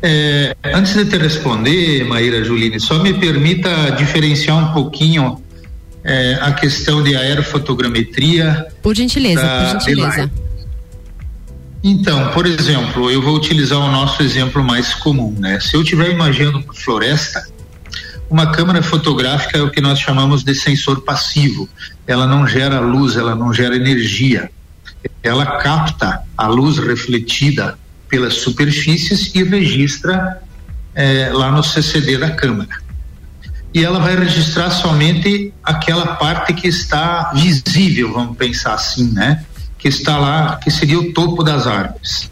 É, 0.02 0.56
antes 0.64 0.94
de 0.94 1.04
te 1.04 1.16
responder, 1.16 2.04
Maíra 2.04 2.42
Juline, 2.42 2.80
só 2.80 2.98
me 2.98 3.14
permita 3.14 3.90
diferenciar 3.90 4.56
um 4.58 4.72
pouquinho 4.72 5.40
é, 6.04 6.38
a 6.40 6.52
questão 6.52 7.02
de 7.02 7.14
aerofotogrametria. 7.14 8.66
Por 8.82 8.96
gentileza, 8.96 9.40
por 9.40 9.80
gentileza. 9.80 10.30
Então, 11.82 12.30
por 12.30 12.46
exemplo, 12.46 13.10
eu 13.10 13.20
vou 13.20 13.34
utilizar 13.34 13.78
o 13.78 13.90
nosso 13.90 14.22
exemplo 14.22 14.62
mais 14.62 14.94
comum, 14.94 15.34
né? 15.38 15.58
Se 15.58 15.74
eu 15.74 15.82
estiver 15.82 16.10
imaginando 16.10 16.58
uma 16.58 16.72
floresta, 16.72 17.44
uma 18.30 18.52
câmera 18.52 18.82
fotográfica 18.82 19.58
é 19.58 19.62
o 19.62 19.70
que 19.70 19.80
nós 19.80 19.98
chamamos 19.98 20.44
de 20.44 20.54
sensor 20.54 21.02
passivo. 21.02 21.68
Ela 22.06 22.26
não 22.26 22.46
gera 22.46 22.80
luz, 22.80 23.16
ela 23.16 23.34
não 23.34 23.52
gera 23.52 23.74
energia. 23.74 24.50
Ela 25.22 25.44
capta 25.58 26.22
a 26.38 26.46
luz 26.46 26.78
refletida 26.78 27.76
pelas 28.08 28.34
superfícies 28.34 29.34
e 29.34 29.42
registra 29.42 30.40
é, 30.94 31.30
lá 31.32 31.50
no 31.50 31.64
CCD 31.64 32.16
da 32.16 32.30
câmera. 32.30 32.80
E 33.74 33.84
ela 33.84 33.98
vai 33.98 34.16
registrar 34.16 34.70
somente 34.70 35.52
aquela 35.64 36.14
parte 36.16 36.52
que 36.52 36.68
está 36.68 37.32
visível, 37.34 38.12
vamos 38.12 38.36
pensar 38.36 38.74
assim, 38.74 39.10
né? 39.12 39.44
Que 39.82 39.88
está 39.88 40.16
lá, 40.16 40.60
que 40.62 40.70
seria 40.70 40.96
o 40.96 41.12
topo 41.12 41.42
das 41.42 41.66
árvores. 41.66 42.30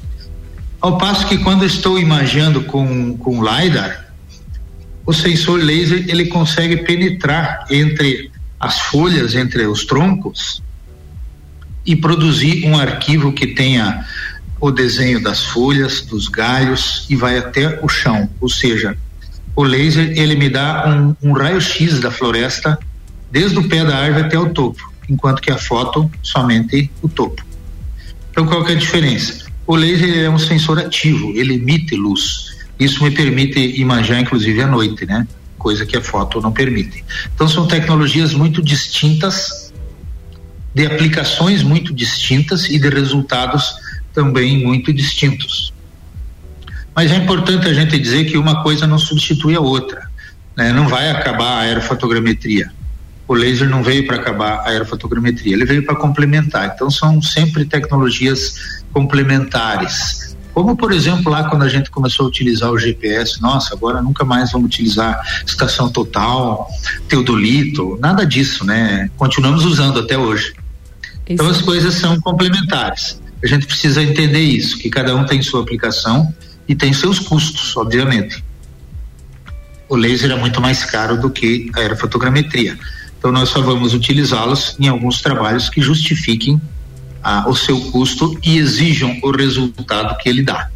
Ao 0.80 0.96
passo 0.96 1.26
que 1.26 1.36
quando 1.38 1.64
estou 1.64 1.98
imaginando 1.98 2.62
com, 2.62 3.16
com 3.16 3.42
LiDAR, 3.42 4.06
o 5.04 5.12
sensor 5.12 5.58
laser 5.58 6.04
ele 6.08 6.26
consegue 6.26 6.76
penetrar 6.76 7.66
entre 7.68 8.30
as 8.60 8.78
folhas, 8.78 9.34
entre 9.34 9.66
os 9.66 9.84
troncos 9.84 10.62
e 11.84 11.96
produzir 11.96 12.64
um 12.66 12.78
arquivo 12.78 13.32
que 13.32 13.48
tenha 13.48 14.06
o 14.60 14.70
desenho 14.70 15.20
das 15.20 15.44
folhas, 15.44 16.02
dos 16.02 16.28
galhos 16.28 17.04
e 17.10 17.16
vai 17.16 17.36
até 17.36 17.80
o 17.82 17.88
chão, 17.88 18.30
ou 18.40 18.48
seja, 18.48 18.96
o 19.56 19.64
laser 19.64 20.16
ele 20.16 20.36
me 20.36 20.48
dá 20.48 20.84
um, 20.86 21.30
um 21.30 21.32
raio-x 21.32 21.98
da 21.98 22.12
floresta 22.12 22.78
desde 23.28 23.58
o 23.58 23.68
pé 23.68 23.84
da 23.84 23.96
árvore 23.96 24.26
até 24.26 24.38
o 24.38 24.50
topo 24.50 24.89
enquanto 25.10 25.42
que 25.42 25.50
a 25.50 25.58
foto 25.58 26.10
somente 26.22 26.90
o 27.02 27.08
topo. 27.08 27.44
Então 28.30 28.46
qual 28.46 28.64
que 28.64 28.72
é 28.72 28.76
a 28.76 28.78
diferença? 28.78 29.50
O 29.66 29.74
laser 29.74 30.24
é 30.24 30.30
um 30.30 30.38
sensor 30.38 30.78
ativo, 30.78 31.32
ele 31.34 31.54
emite 31.54 31.96
luz. 31.96 32.56
Isso 32.78 33.02
me 33.02 33.10
permite 33.10 33.58
imaginar 33.78 34.20
inclusive 34.20 34.62
à 34.62 34.66
noite, 34.66 35.04
né? 35.04 35.26
Coisa 35.58 35.84
que 35.84 35.96
a 35.96 36.00
foto 36.00 36.40
não 36.40 36.52
permite. 36.52 37.04
Então 37.34 37.46
são 37.48 37.66
tecnologias 37.66 38.32
muito 38.32 38.62
distintas, 38.62 39.72
de 40.72 40.86
aplicações 40.86 41.62
muito 41.62 41.92
distintas 41.92 42.66
e 42.66 42.78
de 42.78 42.88
resultados 42.88 43.74
também 44.14 44.64
muito 44.64 44.92
distintos. 44.92 45.74
Mas 46.94 47.10
é 47.10 47.16
importante 47.16 47.68
a 47.68 47.74
gente 47.74 47.98
dizer 47.98 48.24
que 48.24 48.38
uma 48.38 48.62
coisa 48.62 48.86
não 48.86 48.98
substitui 48.98 49.54
a 49.56 49.60
outra. 49.60 50.08
Né? 50.56 50.72
Não 50.72 50.88
vai 50.88 51.10
acabar 51.10 51.58
a 51.58 51.60
aerofotogrametria 51.60 52.72
o 53.30 53.34
laser 53.34 53.70
não 53.70 53.80
veio 53.80 54.04
para 54.08 54.16
acabar 54.16 54.54
a 54.54 54.70
aerofotogrametria, 54.70 55.54
ele 55.54 55.64
veio 55.64 55.84
para 55.84 55.94
complementar. 55.94 56.72
Então 56.74 56.90
são 56.90 57.22
sempre 57.22 57.64
tecnologias 57.64 58.82
complementares. 58.92 60.36
Como, 60.52 60.76
por 60.76 60.90
exemplo, 60.90 61.30
lá 61.30 61.48
quando 61.48 61.62
a 61.62 61.68
gente 61.68 61.92
começou 61.92 62.26
a 62.26 62.28
utilizar 62.28 62.72
o 62.72 62.76
GPS, 62.76 63.40
nossa, 63.40 63.72
agora 63.72 64.02
nunca 64.02 64.24
mais 64.24 64.50
vamos 64.50 64.66
utilizar 64.66 65.20
estação 65.46 65.88
total, 65.88 66.68
teodolito, 67.06 67.96
nada 68.00 68.26
disso, 68.26 68.64
né? 68.64 69.08
Continuamos 69.16 69.64
usando 69.64 70.00
até 70.00 70.18
hoje. 70.18 70.52
Então 71.28 71.48
as 71.48 71.62
coisas 71.62 71.94
são 71.94 72.20
complementares. 72.20 73.22
A 73.44 73.46
gente 73.46 73.64
precisa 73.64 74.02
entender 74.02 74.40
isso, 74.40 74.76
que 74.76 74.90
cada 74.90 75.14
um 75.14 75.24
tem 75.24 75.40
sua 75.40 75.62
aplicação 75.62 76.34
e 76.66 76.74
tem 76.74 76.92
seus 76.92 77.20
custos, 77.20 77.76
obviamente. 77.76 78.42
O 79.88 79.94
laser 79.94 80.32
é 80.32 80.36
muito 80.36 80.60
mais 80.60 80.84
caro 80.84 81.16
do 81.16 81.30
que 81.30 81.70
a 81.76 81.78
aerofotogrametria. 81.78 82.76
Então 83.20 83.30
nós 83.30 83.50
só 83.50 83.60
vamos 83.60 83.92
utilizá-los 83.92 84.74
em 84.80 84.88
alguns 84.88 85.20
trabalhos 85.20 85.68
que 85.68 85.82
justifiquem 85.82 86.58
ah, 87.22 87.44
o 87.46 87.54
seu 87.54 87.78
custo 87.92 88.34
e 88.42 88.56
exijam 88.56 89.14
o 89.22 89.30
resultado 89.30 90.16
que 90.16 90.26
ele 90.26 90.42
dá. 90.42 90.70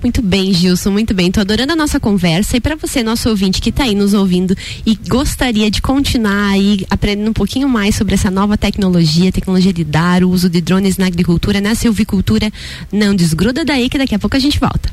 Muito 0.00 0.22
bem, 0.22 0.52
Gilson, 0.52 0.92
muito 0.92 1.12
bem. 1.12 1.32
Tô 1.32 1.40
adorando 1.40 1.72
a 1.72 1.76
nossa 1.76 1.98
conversa 1.98 2.56
e 2.56 2.60
para 2.60 2.76
você, 2.76 3.02
nosso 3.02 3.28
ouvinte 3.28 3.60
que 3.60 3.70
está 3.70 3.82
aí 3.82 3.94
nos 3.94 4.14
ouvindo 4.14 4.56
e 4.86 4.94
gostaria 5.08 5.68
de 5.68 5.82
continuar 5.82 6.52
aí 6.52 6.86
aprendendo 6.88 7.30
um 7.30 7.34
pouquinho 7.34 7.68
mais 7.68 7.96
sobre 7.96 8.14
essa 8.14 8.30
nova 8.30 8.56
tecnologia, 8.56 9.32
tecnologia 9.32 9.72
de 9.72 9.82
dar, 9.82 10.22
o 10.22 10.30
uso 10.30 10.48
de 10.48 10.60
drones 10.60 10.96
na 10.96 11.06
agricultura, 11.06 11.60
na 11.60 11.74
silvicultura, 11.74 12.52
não 12.92 13.16
desgruda 13.16 13.64
daí 13.64 13.88
que 13.88 13.98
daqui 13.98 14.14
a 14.14 14.18
pouco 14.18 14.36
a 14.36 14.40
gente 14.40 14.60
volta. 14.60 14.92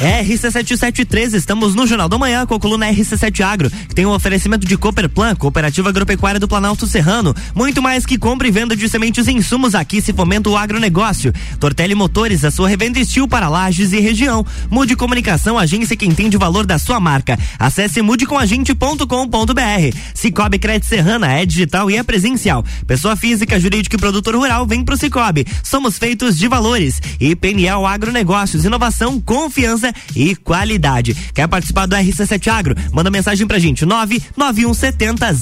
RC7713, 0.00 1.34
estamos 1.34 1.74
no 1.74 1.86
Jornal 1.86 2.06
da 2.06 2.18
Manhã 2.18 2.44
com 2.44 2.54
a 2.54 2.60
coluna 2.60 2.86
RC7 2.86 3.40
Agro, 3.40 3.70
que 3.70 3.94
tem 3.94 4.04
um 4.04 4.10
oferecimento 4.10 4.66
de 4.66 4.76
Cooperplan, 4.76 5.34
Cooperativa 5.34 5.88
Agropecuária 5.88 6.38
do 6.38 6.46
Planalto 6.46 6.86
Serrano. 6.86 7.34
Muito 7.54 7.80
mais 7.80 8.04
que 8.04 8.18
compra 8.18 8.46
e 8.46 8.50
venda 8.50 8.76
de 8.76 8.86
sementes 8.90 9.26
e 9.26 9.32
insumos 9.32 9.74
aqui 9.74 10.02
se 10.02 10.12
fomenta 10.12 10.50
o 10.50 10.56
agronegócio. 10.56 11.32
Tortelli 11.58 11.94
Motores, 11.94 12.44
a 12.44 12.50
sua 12.50 12.68
revenda 12.68 12.98
estil 12.98 13.26
para 13.26 13.48
lajes 13.48 13.92
e 13.94 13.98
região. 13.98 14.44
Mude 14.70 14.94
Comunicação, 14.94 15.58
agência 15.58 15.96
que 15.96 16.04
entende 16.04 16.36
o 16.36 16.40
valor 16.40 16.66
da 16.66 16.78
sua 16.78 17.00
marca. 17.00 17.38
Acesse 17.58 18.02
mudecomagente.com.br. 18.02 19.96
Cicobi 20.12 20.58
Crédito 20.58 20.88
Serrana 20.88 21.32
é 21.32 21.46
digital 21.46 21.90
e 21.90 21.96
é 21.96 22.02
presencial. 22.02 22.62
Pessoa 22.86 23.16
física, 23.16 23.58
jurídica 23.58 23.96
e 23.96 23.98
produtor 23.98 24.36
rural 24.36 24.66
vem 24.66 24.84
pro 24.84 24.96
Cicobi. 24.96 25.46
Somos 25.62 25.96
feitos 25.96 26.36
de 26.36 26.46
valores. 26.48 27.00
E 27.18 27.34
PNL 27.34 27.86
Agronegócios, 27.86 28.66
inovação, 28.66 29.18
confiança 29.18 29.85
e 30.14 30.34
qualidade. 30.36 31.14
Quer 31.34 31.48
participar 31.48 31.86
do 31.86 31.96
RC7 31.96 32.48
Agro? 32.48 32.74
Manda 32.92 33.10
mensagem 33.10 33.46
pra 33.46 33.58
gente, 33.58 33.84
99170 33.84 35.32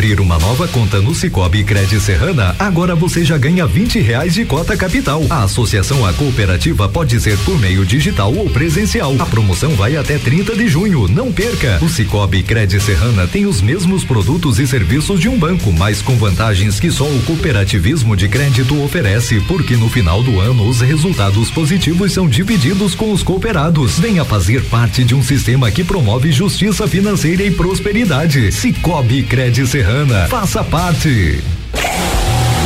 abrir 0.00 0.18
uma 0.18 0.38
nova 0.38 0.66
conta 0.66 0.98
no 0.98 1.14
Cicobi 1.14 1.62
Cred 1.62 2.00
Serrana, 2.00 2.56
agora 2.58 2.94
você 2.94 3.22
já 3.22 3.36
ganha 3.36 3.66
20 3.66 3.98
reais 3.98 4.32
de 4.32 4.46
cota 4.46 4.74
capital. 4.74 5.22
A 5.28 5.42
associação 5.42 6.06
à 6.06 6.12
cooperativa 6.14 6.88
pode 6.88 7.20
ser 7.20 7.36
por 7.40 7.58
meio 7.58 7.84
digital 7.84 8.34
ou 8.34 8.48
presencial. 8.48 9.14
A 9.18 9.26
promoção 9.26 9.74
vai 9.74 9.98
até 9.98 10.16
30 10.16 10.56
de 10.56 10.68
junho. 10.68 11.06
Não 11.06 11.30
perca! 11.30 11.78
O 11.82 11.88
Cicobi 11.90 12.42
Cred 12.42 12.80
Serrana 12.80 13.26
tem 13.26 13.44
os 13.44 13.60
mesmos 13.60 14.02
produtos 14.02 14.58
e 14.58 14.66
serviços 14.66 15.20
de 15.20 15.28
um 15.28 15.38
banco, 15.38 15.70
mas 15.70 16.00
com 16.00 16.16
vantagens 16.16 16.80
que 16.80 16.90
só 16.90 17.04
o 17.04 17.22
cooperativismo 17.26 18.16
de 18.16 18.26
crédito 18.26 18.82
oferece, 18.82 19.38
porque 19.40 19.76
no 19.76 19.90
final 19.90 20.22
do 20.22 20.40
ano 20.40 20.66
os 20.66 20.80
resultados 20.80 21.50
positivos 21.50 22.10
são 22.10 22.26
divididos 22.26 22.94
com 22.94 23.12
os 23.12 23.22
cooperados. 23.22 23.98
Venha 23.98 24.24
fazer 24.24 24.62
parte 24.64 25.04
de 25.04 25.14
um 25.14 25.22
sistema 25.22 25.70
que 25.70 25.84
promove 25.84 26.32
justiça 26.32 26.88
financeira 26.88 27.42
e 27.42 27.50
prosperidade. 27.50 28.50
Cicobi 28.50 29.24
Cred 29.24 29.66
Serrana. 29.66 29.89
Faça 30.28 30.62
parte. 30.62 31.42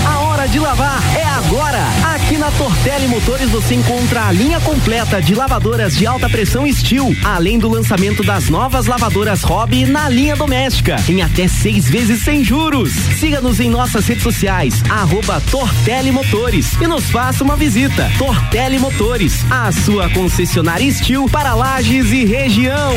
A 0.07 0.19
hora 0.21 0.47
de 0.47 0.59
lavar 0.59 1.03
é 1.17 1.25
agora. 1.25 1.83
Aqui 2.15 2.37
na 2.37 2.51
Tortelli 2.51 3.09
Motores 3.09 3.49
você 3.49 3.75
encontra 3.75 4.27
a 4.27 4.33
linha 4.33 4.61
completa 4.61 5.23
de 5.23 5.35
lavadoras 5.35 5.97
de 5.97 6.07
alta 6.07 6.29
pressão 6.29 6.71
Steel, 6.71 7.17
além 7.25 7.59
do 7.59 7.67
lançamento 7.71 8.23
das 8.23 8.51
novas 8.51 8.85
lavadoras 8.85 9.43
Hobby 9.43 9.87
na 9.87 10.07
linha 10.07 10.37
doméstica, 10.37 10.97
em 11.09 11.23
até 11.23 11.49
seis 11.49 11.89
vezes 11.89 12.23
sem 12.23 12.45
juros. 12.45 12.93
Siga-nos 13.19 13.59
em 13.59 13.71
nossas 13.71 14.07
redes 14.07 14.23
sociais, 14.23 14.83
arroba 14.91 15.43
Tortelli 15.51 16.13
Motores 16.13 16.75
e 16.75 16.87
nos 16.87 17.05
faça 17.11 17.43
uma 17.43 17.57
visita. 17.57 18.13
Tortelli 18.19 18.79
Motores, 18.79 19.51
a 19.51 19.73
sua 19.73 20.11
concessionária 20.11 20.93
Steel 20.93 21.27
para 21.31 21.55
lajes 21.55 22.13
e 22.13 22.27
região. 22.27 22.93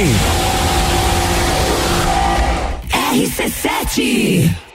RC7 3.11 4.66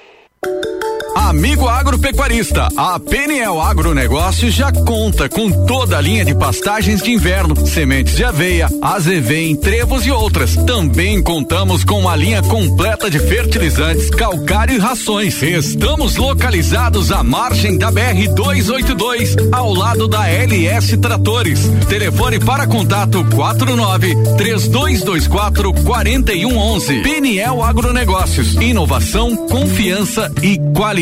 Amigo 1.15 1.69
agropecuarista, 1.69 2.69
a 2.77 2.99
Peniel 2.99 3.61
Agronegócio 3.61 4.51
já 4.51 4.73
conta 4.73 5.29
com 5.29 5.51
toda 5.67 5.99
a 5.99 6.01
linha 6.01 6.25
de 6.25 6.35
pastagens 6.35 7.03
de 7.03 7.11
inverno, 7.11 7.55
sementes 7.67 8.17
de 8.17 8.25
aveia, 8.25 8.69
azevém, 8.81 9.55
trevos 9.55 10.07
e 10.07 10.11
outras. 10.11 10.57
Também 10.57 11.23
contamos 11.23 11.85
com 11.85 12.01
uma 12.01 12.17
linha 12.17 12.43
completa 12.43 13.11
de 13.11 13.19
fertilizantes, 13.19 14.09
calcário 14.11 14.77
e 14.77 14.79
rações. 14.79 15.43
Estamos 15.43 16.17
localizados 16.17 17.13
à 17.13 17.23
margem 17.23 17.77
da 17.77 17.91
BR 17.91 18.29
282, 18.35 19.37
ao 19.53 19.73
lado 19.75 20.09
da 20.09 20.27
LS 20.29 20.97
Tratores. 20.97 21.61
Telefone 21.89 22.41
para 22.41 22.67
contato 22.67 23.25
49 23.35 24.15
3224 24.39 25.75
4111. 25.85 27.03
Peniel 27.03 27.63
Agronegócios, 27.63 28.55
inovação, 28.55 29.37
confiança 29.47 30.33
e 30.43 30.59
qualidade 30.75 31.02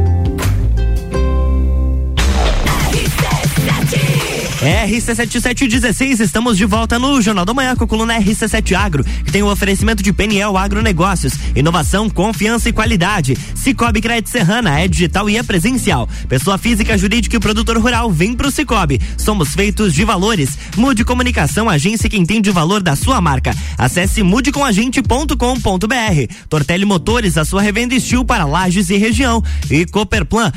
RC7716, 4.61 6.19
estamos 6.19 6.55
de 6.55 6.65
volta 6.65 6.99
no 6.99 7.19
Jornal 7.19 7.43
da 7.43 7.51
Manhã 7.51 7.75
com 7.75 7.83
a 7.83 7.87
coluna 7.87 8.15
RC7 8.19 8.75
Agro, 8.75 9.03
que 9.03 9.31
tem 9.31 9.41
o 9.41 9.51
oferecimento 9.51 10.03
de 10.03 10.13
Peniel 10.13 10.55
Agronegócios, 10.55 11.33
inovação, 11.55 12.07
confiança 12.07 12.69
e 12.69 12.71
qualidade. 12.71 13.35
Cicobi 13.55 14.01
Crédito 14.01 14.29
Serrana 14.29 14.79
é 14.79 14.87
digital 14.87 15.27
e 15.27 15.35
é 15.35 15.41
presencial. 15.41 16.07
Pessoa 16.29 16.59
física, 16.59 16.95
jurídica 16.95 17.37
e 17.37 17.39
produtor 17.39 17.75
rural, 17.79 18.11
vem 18.11 18.35
pro 18.35 18.51
Cicobi. 18.51 19.01
Somos 19.17 19.55
feitos 19.55 19.95
de 19.95 20.05
valores. 20.05 20.51
Mude 20.77 21.03
Comunicação, 21.03 21.67
agência 21.67 22.07
que 22.07 22.17
entende 22.17 22.51
o 22.51 22.53
valor 22.53 22.83
da 22.83 22.95
sua 22.95 23.19
marca. 23.19 23.55
Acesse 23.79 24.21
mudecomagente.com.br. 24.21 26.35
Tortelli 26.47 26.85
Motores, 26.85 27.35
a 27.35 27.45
sua 27.45 27.63
revenda 27.63 27.95
estilo 27.95 28.23
para 28.23 28.45
lajes 28.45 28.91
e 28.91 28.97
região. 28.97 29.43
E 29.71 29.87
Cooperplan, 29.87 30.51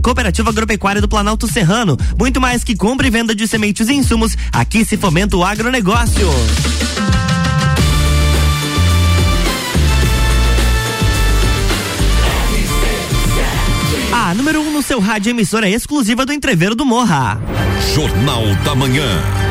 Cooperativa 0.00 0.50
Agropecuária 0.50 1.00
do 1.00 1.08
Planalto 1.08 1.50
Serrano. 1.50 1.98
Muito 2.16 2.40
mais 2.40 2.62
que 2.62 2.76
compra 2.76 3.08
e 3.08 3.10
venda 3.10 3.31
venda 3.32 3.34
de 3.34 3.48
sementes 3.48 3.88
e 3.88 3.94
insumos, 3.94 4.36
aqui 4.52 4.84
se 4.84 4.96
fomenta 4.96 5.36
o 5.36 5.44
agronegócio. 5.44 6.28
A 14.12 14.34
número 14.34 14.60
1 14.60 14.68
um 14.68 14.72
no 14.72 14.82
seu 14.82 15.00
rádio 15.00 15.30
emissora 15.30 15.68
exclusiva 15.68 16.24
do 16.24 16.32
Entreveiro 16.32 16.74
do 16.74 16.84
Morra. 16.84 17.40
Jornal 17.94 18.54
da 18.64 18.74
Manhã. 18.74 19.41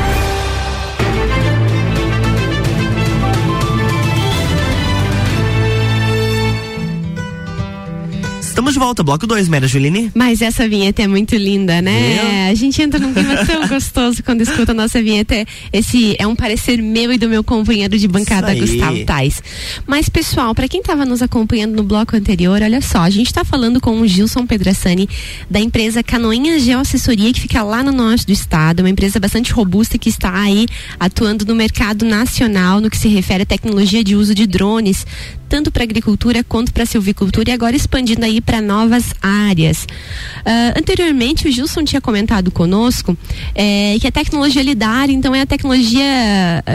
Estamos 8.52 8.74
de 8.74 8.78
volta, 8.78 9.02
bloco 9.02 9.26
2, 9.26 9.48
Mera 9.48 9.66
Juline. 9.66 10.12
Mas 10.14 10.42
essa 10.42 10.68
vinheta 10.68 11.00
é 11.00 11.06
muito 11.06 11.34
linda, 11.34 11.80
né? 11.80 12.50
A 12.50 12.54
gente 12.54 12.82
entra 12.82 13.00
num 13.00 13.14
clima 13.14 13.46
tão 13.46 13.64
gostoso 13.66 14.22
quando 14.22 14.42
escuta 14.42 14.72
a 14.72 14.74
nossa 14.74 15.02
vinheta. 15.02 15.46
Esse 15.72 16.14
é 16.18 16.26
um 16.26 16.36
parecer 16.36 16.76
meu 16.82 17.10
e 17.10 17.16
do 17.16 17.30
meu 17.30 17.42
companheiro 17.42 17.98
de 17.98 18.06
bancada, 18.06 18.54
Gustavo 18.54 19.06
Tais. 19.06 19.42
Mas, 19.86 20.10
pessoal, 20.10 20.54
para 20.54 20.68
quem 20.68 20.80
estava 20.80 21.06
nos 21.06 21.22
acompanhando 21.22 21.74
no 21.76 21.82
bloco 21.82 22.14
anterior, 22.14 22.60
olha 22.60 22.82
só, 22.82 22.98
a 22.98 23.08
gente 23.08 23.28
está 23.28 23.42
falando 23.42 23.80
com 23.80 23.98
o 23.98 24.06
Gilson 24.06 24.46
Pedrassani, 24.46 25.08
da 25.48 25.58
empresa 25.58 26.02
Canoinhas 26.02 26.62
Geoassessoria, 26.62 27.32
que 27.32 27.40
fica 27.40 27.62
lá 27.62 27.82
no 27.82 27.90
norte 27.90 28.26
do 28.26 28.32
estado, 28.32 28.80
uma 28.80 28.90
empresa 28.90 29.18
bastante 29.18 29.50
robusta 29.50 29.96
que 29.96 30.10
está 30.10 30.38
aí 30.38 30.66
atuando 31.00 31.46
no 31.46 31.54
mercado 31.54 32.04
nacional 32.04 32.82
no 32.82 32.90
que 32.90 32.98
se 32.98 33.08
refere 33.08 33.44
à 33.44 33.46
tecnologia 33.46 34.04
de 34.04 34.14
uso 34.14 34.34
de 34.34 34.46
drones, 34.46 35.06
tanto 35.52 35.70
para 35.70 35.82
agricultura 35.82 36.42
quanto 36.42 36.72
para 36.72 36.86
silvicultura 36.86 37.50
e 37.50 37.52
agora 37.52 37.76
expandindo 37.76 38.24
aí 38.24 38.40
para 38.40 38.62
novas 38.62 39.12
áreas. 39.20 39.82
Uh, 39.82 40.78
anteriormente, 40.78 41.46
o 41.46 41.52
Gilson 41.52 41.84
tinha 41.84 42.00
comentado 42.00 42.50
conosco 42.50 43.14
é, 43.54 43.98
que 44.00 44.06
a 44.06 44.10
tecnologia 44.10 44.62
LIDAR, 44.62 45.10
então, 45.10 45.34
é 45.34 45.42
a 45.42 45.46
tecnologia 45.46 46.02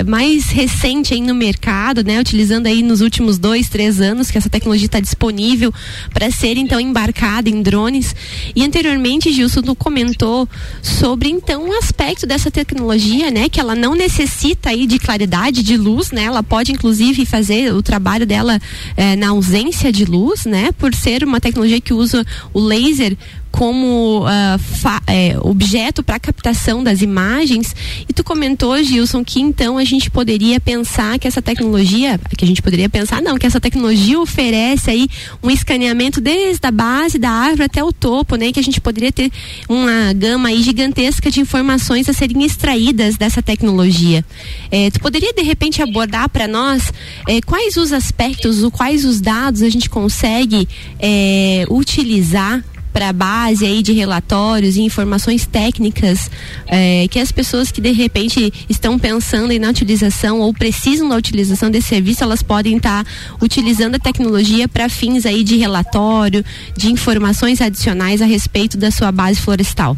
mais 0.05 0.51
recente 0.51 1.15
aí 1.15 1.21
no 1.21 1.33
mercado, 1.33 2.03
né? 2.03 2.19
Utilizando 2.19 2.67
aí 2.67 2.83
nos 2.83 3.01
últimos 3.01 3.39
dois, 3.39 3.67
três 3.67 3.99
anos 3.99 4.29
que 4.29 4.37
essa 4.37 4.47
tecnologia 4.47 4.85
está 4.85 4.99
disponível 4.99 5.73
para 6.13 6.29
ser 6.29 6.55
então 6.55 6.79
embarcada 6.79 7.49
em 7.49 7.63
drones. 7.63 8.15
E 8.55 8.63
anteriormente, 8.63 9.33
Gilson 9.33 9.63
comentou 9.73 10.47
sobre 10.83 11.29
então 11.29 11.65
um 11.65 11.79
aspecto 11.79 12.27
dessa 12.27 12.51
tecnologia, 12.51 13.31
né? 13.31 13.49
Que 13.49 13.59
ela 13.59 13.73
não 13.73 13.95
necessita 13.95 14.69
aí 14.69 14.85
de 14.85 14.99
claridade 14.99 15.63
de 15.63 15.75
luz, 15.75 16.11
né? 16.11 16.25
Ela 16.25 16.43
pode 16.43 16.71
inclusive 16.71 17.25
fazer 17.25 17.73
o 17.73 17.81
trabalho 17.81 18.27
dela 18.27 18.61
é, 18.95 19.15
na 19.15 19.29
ausência 19.29 19.91
de 19.91 20.05
luz, 20.05 20.45
né? 20.45 20.71
Por 20.71 20.93
ser 20.93 21.23
uma 21.23 21.39
tecnologia 21.39 21.81
que 21.81 21.93
usa 21.93 22.25
o 22.53 22.59
laser 22.59 23.17
como 23.51 24.25
uh, 24.25 25.01
é, 25.07 25.37
objeto 25.41 26.03
para 26.03 26.19
captação 26.19 26.83
das 26.83 27.01
imagens. 27.01 27.75
E 28.07 28.13
tu 28.13 28.23
comentou, 28.23 28.81
Gilson, 28.83 29.23
que 29.23 29.39
então 29.39 29.77
a 29.77 29.83
gente 29.83 30.09
poderia 30.09 30.59
pensar 30.59 31.17
que 31.19 31.27
essa 31.27 31.41
tecnologia, 31.41 32.19
que 32.37 32.43
a 32.45 32.47
gente 32.47 32.61
poderia 32.61 32.89
pensar, 32.89 33.21
não, 33.21 33.37
que 33.37 33.45
essa 33.45 33.59
tecnologia 33.59 34.19
oferece 34.19 34.89
aí 34.91 35.07
um 35.41 35.49
escaneamento 35.49 36.21
desde 36.21 36.65
a 36.65 36.71
base 36.71 37.17
da 37.17 37.29
árvore 37.29 37.63
até 37.63 37.83
o 37.83 37.91
topo, 37.91 38.35
né? 38.35 38.51
Que 38.51 38.59
a 38.59 38.63
gente 38.63 38.81
poderia 38.81 39.11
ter 39.11 39.31
uma 39.67 40.13
gama 40.13 40.49
aí 40.49 40.61
gigantesca 40.61 41.31
de 41.31 41.39
informações 41.39 42.09
a 42.09 42.13
serem 42.13 42.43
extraídas 42.43 43.17
dessa 43.17 43.41
tecnologia. 43.41 44.23
É, 44.71 44.91
tu 44.91 44.99
poderia 44.99 45.33
de 45.33 45.41
repente 45.41 45.81
abordar 45.81 46.29
para 46.29 46.47
nós 46.47 46.91
é, 47.27 47.41
quais 47.41 47.77
os 47.77 47.91
aspectos, 47.93 48.63
ou 48.63 48.71
quais 48.71 49.05
os 49.05 49.21
dados 49.21 49.61
a 49.61 49.69
gente 49.69 49.89
consegue 49.89 50.67
é, 50.99 51.65
utilizar 51.69 52.63
para 52.97 53.09
a 53.09 53.13
base 53.13 53.63
aí 53.63 53.83
de 53.83 53.93
relatórios 53.93 54.75
e 54.75 54.81
informações 54.81 55.45
técnicas 55.45 56.31
é, 56.65 57.07
que 57.07 57.19
as 57.19 57.31
pessoas 57.31 57.71
que 57.71 57.79
de 57.79 57.91
repente 57.91 58.51
estão 58.67 58.97
pensando 58.97 59.51
em 59.51 59.59
na 59.59 59.69
utilização 59.69 60.39
ou 60.39 60.51
precisam 60.51 61.07
da 61.07 61.15
utilização 61.15 61.69
desse 61.69 61.89
serviço, 61.89 62.23
elas 62.23 62.41
podem 62.41 62.77
estar 62.77 63.03
tá 63.03 63.09
utilizando 63.39 63.93
a 63.93 63.99
tecnologia 63.99 64.67
para 64.67 64.89
fins 64.89 65.27
aí 65.27 65.43
de 65.43 65.57
relatório, 65.57 66.43
de 66.75 66.91
informações 66.91 67.61
adicionais 67.61 68.19
a 68.19 68.25
respeito 68.25 68.79
da 68.79 68.89
sua 68.89 69.11
base 69.11 69.39
florestal. 69.39 69.95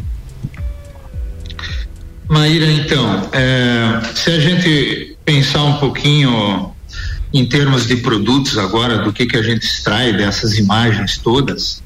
Maíra, 2.28 2.70
então, 2.70 3.30
é, 3.32 4.14
se 4.14 4.30
a 4.30 4.40
gente 4.42 5.16
pensar 5.24 5.64
um 5.64 5.78
pouquinho 5.78 6.74
em 7.34 7.46
termos 7.46 7.88
de 7.88 7.96
produtos 7.96 8.58
agora, 8.58 8.98
do 8.98 9.14
que, 9.14 9.26
que 9.26 9.38
a 9.38 9.42
gente 9.42 9.64
extrai 9.64 10.12
dessas 10.12 10.58
imagens 10.58 11.18
todas, 11.18 11.82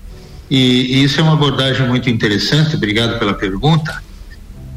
E, 0.53 0.97
e 0.99 1.03
isso 1.03 1.19
é 1.19 1.23
uma 1.23 1.33
abordagem 1.33 1.87
muito 1.87 2.07
interessante, 2.11 2.75
obrigado 2.75 3.17
pela 3.17 3.33
pergunta, 3.33 4.03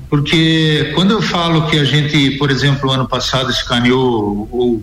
porque 0.09 0.91
quando 0.95 1.11
eu 1.11 1.21
falo 1.21 1.69
que 1.69 1.79
a 1.79 1.85
gente, 1.85 2.31
por 2.39 2.51
exemplo, 2.51 2.91
ano 2.91 3.07
passado 3.07 3.51
escaneou 3.51 4.49
ou 4.51 4.83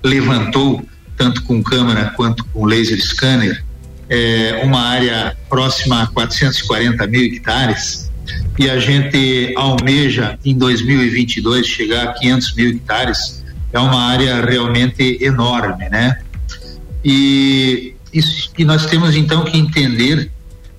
levantou, 0.00 0.86
tanto 1.16 1.42
com 1.42 1.60
câmera 1.60 2.12
quanto 2.14 2.44
com 2.44 2.64
laser 2.64 3.04
scanner, 3.04 3.64
é, 4.08 4.62
uma 4.62 4.80
área 4.80 5.36
próxima 5.48 6.04
a 6.04 6.06
440 6.06 7.04
mil 7.08 7.20
hectares, 7.20 8.08
e 8.56 8.70
a 8.70 8.78
gente 8.78 9.52
almeja 9.56 10.38
em 10.44 10.56
2022 10.56 11.66
chegar 11.66 12.10
a 12.10 12.12
500 12.12 12.54
mil 12.54 12.70
hectares, 12.70 13.44
é 13.72 13.78
uma 13.80 14.04
área 14.04 14.40
realmente 14.40 15.18
enorme, 15.20 15.88
né? 15.88 16.20
E, 17.04 17.96
isso, 18.12 18.50
e 18.56 18.64
nós 18.64 18.86
temos 18.86 19.16
então 19.16 19.44
que 19.44 19.56
entender 19.56 20.30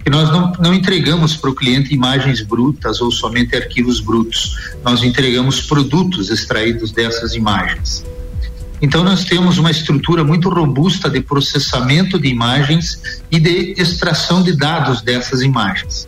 que 0.04 0.10
nós 0.10 0.30
não, 0.30 0.54
não 0.60 0.74
entregamos 0.74 1.36
para 1.36 1.50
o 1.50 1.56
cliente 1.56 1.94
imagens 1.94 2.42
brutas 2.42 3.02
ou 3.02 3.12
somente 3.12 3.56
arquivos 3.56 4.00
brutos, 4.00 4.58
nós 4.84 5.04
entregamos 5.04 5.62
produtos 5.62 6.30
extraídos 6.30 6.92
dessas 6.92 7.36
imagens. 7.36 8.06
Então 8.82 9.04
nós 9.04 9.26
temos 9.26 9.58
uma 9.58 9.72
estrutura 9.72 10.24
muito 10.24 10.50
robusta 10.50 11.10
de 11.10 11.20
processamento 11.20 12.18
de 12.18 12.30
imagens 12.30 13.22
e 13.30 13.40
de 13.40 13.74
extração 13.78 14.42
de 14.42 14.56
dados 14.56 15.02
dessas 15.02 15.42
imagens. 15.42 16.08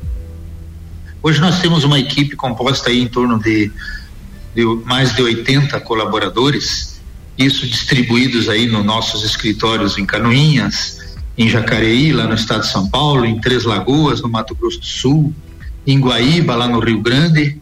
Hoje 1.21 1.39
nós 1.41 1.59
temos 1.59 1.83
uma 1.83 1.99
equipe 1.99 2.35
composta 2.35 2.89
aí 2.89 3.01
em 3.01 3.07
torno 3.07 3.37
de, 3.37 3.71
de 4.55 4.65
mais 4.85 5.13
de 5.13 5.21
80 5.21 5.79
colaboradores, 5.81 7.01
isso 7.37 7.67
distribuídos 7.67 8.47
aí 8.47 8.67
nos 8.67 8.85
nossos 8.85 9.23
escritórios 9.23 9.97
em 9.97 10.05
Canoinhas, 10.05 11.00
em 11.37 11.47
Jacareí, 11.47 12.11
lá 12.11 12.25
no 12.25 12.35
estado 12.35 12.61
de 12.61 12.67
São 12.67 12.89
Paulo, 12.89 13.25
em 13.25 13.39
Três 13.39 13.63
Lagoas, 13.63 14.21
no 14.21 14.29
Mato 14.29 14.55
Grosso 14.55 14.79
do 14.79 14.85
Sul, 14.85 15.33
em 15.85 15.99
Guaíba, 15.99 16.55
lá 16.55 16.67
no 16.67 16.79
Rio 16.79 17.01
Grande, 17.01 17.59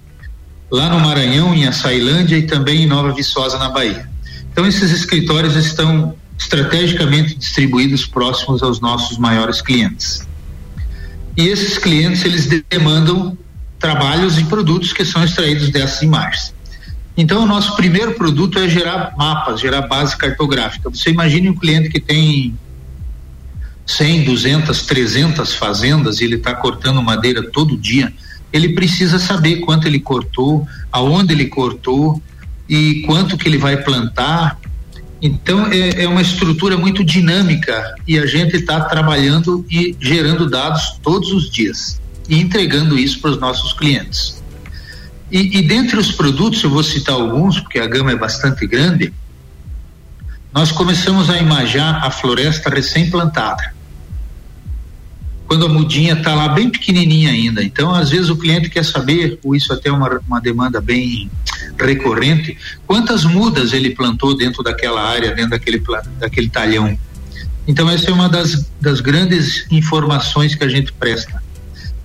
lá 0.71 0.89
no 0.89 0.99
Maranhão, 0.99 1.53
em 1.53 1.65
Açailândia 1.65 2.38
e 2.38 2.43
também 2.43 2.84
em 2.84 2.88
Nova 2.88 3.13
Viçosa, 3.13 3.58
na 3.58 3.69
Bahia. 3.69 4.10
Então 4.51 4.65
esses 4.65 4.91
escritórios 4.91 5.55
estão 5.55 6.15
estrategicamente 6.38 7.36
distribuídos 7.36 8.05
próximos 8.05 8.63
aos 8.63 8.79
nossos 8.79 9.17
maiores 9.17 9.62
clientes. 9.62 10.27
E 11.38 11.47
esses 11.47 11.77
clientes 11.77 12.25
eles 12.25 12.47
demandam 12.69 13.38
trabalhos 13.79 14.38
e 14.38 14.43
produtos 14.43 14.91
que 14.91 15.05
são 15.05 15.23
extraídos 15.23 15.69
dessas 15.69 16.01
imagens. 16.01 16.53
Então, 17.15 17.43
o 17.43 17.45
nosso 17.45 17.75
primeiro 17.75 18.13
produto 18.13 18.60
é 18.60 18.69
gerar 18.69 19.13
mapas, 19.17 19.60
gerar 19.60 19.82
base 19.82 20.15
cartográfica. 20.15 20.89
Você 20.89 21.10
imagine 21.10 21.49
um 21.49 21.55
cliente 21.55 21.89
que 21.89 21.99
tem 21.99 22.58
100, 23.89 24.25
200, 24.25 24.84
300 24.84 25.56
fazendas 25.56 26.21
e 26.21 26.23
ele 26.23 26.36
está 26.36 26.54
cortando 26.54 27.02
madeira 27.02 27.49
todo 27.49 27.75
dia. 27.75 28.13
Ele 28.54 28.69
precisa 28.69 29.17
saber 29.17 29.58
quanto 29.62 29.88
ele 29.88 29.99
cortou, 29.99 30.67
aonde 30.91 31.34
ele 31.34 31.47
cortou 31.47 32.21
e 32.69 33.02
quanto 33.08 33.36
que 33.36 33.47
ele 33.47 33.58
vai 33.58 33.78
plantar. 33.78 34.60
Então, 35.19 35.65
é, 35.71 36.04
é 36.04 36.08
uma 36.08 36.21
estrutura 36.21 36.78
muito 36.78 37.04
dinâmica 37.04 37.95
e 38.08 38.19
a 38.19 38.28
gente 38.28 38.58
está 38.58 38.80
trabalhando 38.82 39.65
e 39.71 39.95
gerando 39.99 40.47
dados 40.47 40.99
todos 41.02 41.32
os 41.34 41.49
dias 41.49 41.99
e 42.30 42.39
entregando 42.39 42.95
isso 42.95 43.19
para 43.19 43.32
os 43.32 43.39
nossos 43.39 43.73
clientes. 43.73 44.39
E, 45.32 45.58
e 45.58 45.62
dentre 45.63 45.97
os 45.97 46.12
produtos, 46.12 46.63
eu 46.63 46.69
vou 46.69 46.84
citar 46.84 47.15
alguns, 47.15 47.60
porque 47.60 47.80
a 47.80 47.88
gama 47.88 48.12
é 48.12 48.15
bastante 48.15 48.67
grande, 48.67 49.12
nós 50.54 50.71
começamos 50.71 51.28
a 51.28 51.38
imaginar 51.39 52.06
a 52.06 52.12
floresta 52.12 52.69
recém-plantada. 52.69 53.79
Quando 55.49 55.65
a 55.65 55.69
mudinha 55.69 56.13
está 56.13 56.35
lá 56.35 56.47
bem 56.49 56.69
pequenininha 56.69 57.31
ainda. 57.31 57.63
Então, 57.63 57.93
às 57.93 58.12
vezes, 58.12 58.29
o 58.29 58.38
cliente 58.38 58.69
quer 58.69 58.85
saber, 58.85 59.39
ou 59.43 59.55
isso 59.55 59.73
até 59.73 59.89
é 59.89 59.91
uma, 59.91 60.21
uma 60.27 60.39
demanda 60.39 60.79
bem 60.79 61.29
recorrente, 61.77 62.55
quantas 62.85 63.25
mudas 63.25 63.73
ele 63.73 63.89
plantou 63.89 64.38
dentro 64.38 64.62
daquela 64.62 65.01
área, 65.01 65.33
dentro 65.33 65.51
daquele, 65.51 65.81
daquele 66.19 66.49
talhão. 66.49 66.95
Então, 67.67 67.89
essa 67.89 68.12
é 68.12 68.13
uma 68.13 68.29
das, 68.29 68.69
das 68.79 69.01
grandes 69.01 69.65
informações 69.71 70.53
que 70.53 70.63
a 70.63 70.69
gente 70.69 70.93
presta 70.93 71.41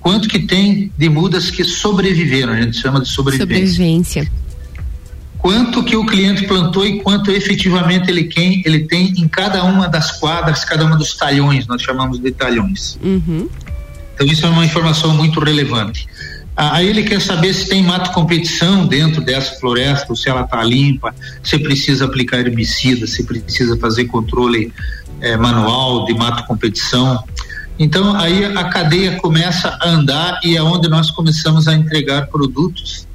quanto 0.04 0.28
que 0.28 0.40
tem 0.40 0.92
de 0.98 1.09
mudas 1.09 1.50
que 1.50 1.64
sobreviveram, 1.64 2.52
a 2.52 2.61
gente 2.61 2.76
chama 2.76 3.00
de 3.00 3.09
sobrevivência. 3.09 3.66
Sobrevivência. 3.66 4.30
Quanto 5.44 5.85
que 5.85 5.94
o 5.94 6.07
cliente 6.07 6.46
plantou 6.46 6.87
e 6.87 7.02
quanto 7.02 7.30
efetivamente 7.30 8.11
ele, 8.11 8.24
quem, 8.24 8.62
ele 8.64 8.85
tem 8.85 9.12
em 9.18 9.28
cada 9.28 9.62
uma 9.62 9.87
das 9.87 10.12
quadras, 10.12 10.64
cada 10.64 10.87
uma 10.87 10.96
dos 10.96 11.18
talhões, 11.18 11.66
nós 11.66 11.83
chamamos 11.83 12.18
de 12.18 12.33
talhões. 12.33 12.98
Uhum. 13.02 13.46
Então 14.14 14.26
isso 14.26 14.46
é 14.46 14.48
uma 14.48 14.64
informação 14.64 15.14
muito 15.14 15.38
relevante. 15.38 16.09
Aí 16.57 16.88
ele 16.88 17.02
quer 17.02 17.20
saber 17.20 17.52
se 17.52 17.68
tem 17.68 17.83
mato 17.83 18.11
competição 18.12 18.87
dentro 18.87 19.20
dessa 19.20 19.61
floresta, 19.61 20.14
se 20.16 20.30
ela 20.30 20.44
está 20.44 20.64
limpa, 20.64 21.14
se 21.42 21.59
precisa 21.59 22.07
aplicar 22.07 22.38
herbicida, 22.38 23.07
se 23.07 23.24
precisa 23.24 23.76
fazer 23.76 24.07
controle 24.07 24.72
eh, 25.20 25.37
manual 25.37 26.07
de 26.07 26.14
mato 26.14 26.46
competição. 26.46 27.22
Então 27.78 28.16
aí 28.16 28.46
a 28.46 28.64
cadeia 28.64 29.16
começa 29.16 29.76
a 29.78 29.90
andar 29.90 30.40
e 30.42 30.57
é 30.57 30.62
onde 30.62 30.88
nós 30.88 31.11
começamos 31.11 31.68
a 31.68 31.74
entregar 31.74 32.28
produtos. 32.28 33.07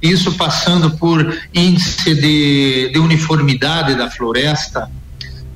Isso 0.00 0.32
passando 0.32 0.90
por 0.96 1.36
índice 1.54 2.14
de, 2.14 2.90
de 2.92 2.98
uniformidade 2.98 3.94
da 3.94 4.10
floresta, 4.10 4.90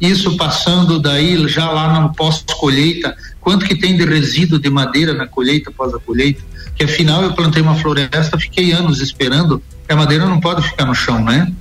isso 0.01 0.37
passando 0.37 0.99
daí 0.99 1.47
já 1.47 1.71
lá 1.71 2.01
no 2.01 2.15
pós-colheita, 2.15 3.15
quanto 3.41 3.67
que 3.67 3.75
tem 3.75 3.97
de 3.97 4.05
resíduo 4.05 4.59
de 4.59 4.71
madeira 4.71 5.13
na 5.13 5.27
colheita, 5.27 5.71
após 5.71 5.93
a 5.93 5.99
colheita, 5.99 6.43
que 6.75 6.85
afinal 6.85 7.23
eu 7.23 7.35
plantei 7.35 7.61
uma 7.61 7.75
floresta, 7.75 8.39
fiquei 8.39 8.73
anos 8.73 9.01
esperando, 9.01 9.63
que 9.87 9.93
a 9.93 9.97
madeira 9.97 10.25
não 10.25 10.41
pode 10.41 10.63
ficar 10.63 10.87
no 10.87 10.95
chão, 10.95 11.23
né? 11.23 11.53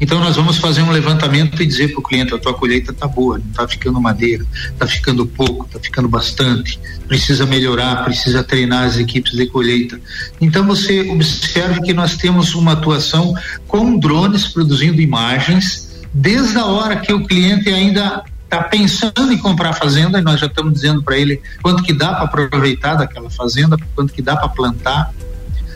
Então 0.00 0.20
nós 0.20 0.36
vamos 0.36 0.58
fazer 0.58 0.82
um 0.82 0.90
levantamento 0.90 1.62
e 1.62 1.66
dizer 1.66 1.88
para 1.88 2.00
o 2.00 2.02
cliente 2.02 2.34
a 2.34 2.38
tua 2.38 2.52
colheita 2.52 2.92
está 2.92 3.08
boa, 3.08 3.38
não 3.38 3.46
está 3.46 3.66
ficando 3.66 4.00
madeira, 4.00 4.44
está 4.68 4.86
ficando 4.86 5.26
pouco, 5.26 5.64
está 5.64 5.80
ficando 5.80 6.06
bastante, 6.06 6.78
precisa 7.08 7.46
melhorar, 7.46 8.04
precisa 8.04 8.44
treinar 8.44 8.84
as 8.84 8.98
equipes 8.98 9.32
de 9.32 9.46
colheita. 9.46 9.98
Então 10.40 10.66
você 10.66 11.00
observe 11.10 11.80
que 11.80 11.94
nós 11.94 12.16
temos 12.16 12.54
uma 12.54 12.72
atuação 12.72 13.34
com 13.66 13.98
drones 13.98 14.46
produzindo 14.48 15.00
imagens 15.00 16.04
desde 16.12 16.58
a 16.58 16.66
hora 16.66 16.96
que 16.96 17.12
o 17.12 17.26
cliente 17.26 17.70
ainda 17.70 18.22
está 18.44 18.62
pensando 18.62 19.32
em 19.32 19.38
comprar 19.38 19.72
fazenda 19.72 20.18
e 20.18 20.22
nós 20.22 20.40
já 20.40 20.46
estamos 20.46 20.74
dizendo 20.74 21.02
para 21.02 21.18
ele 21.18 21.40
quanto 21.62 21.82
que 21.82 21.92
dá 21.92 22.14
para 22.14 22.44
aproveitar 22.44 22.94
daquela 22.96 23.30
fazenda, 23.30 23.76
quanto 23.94 24.12
que 24.12 24.22
dá 24.22 24.36
para 24.36 24.48
plantar, 24.48 25.12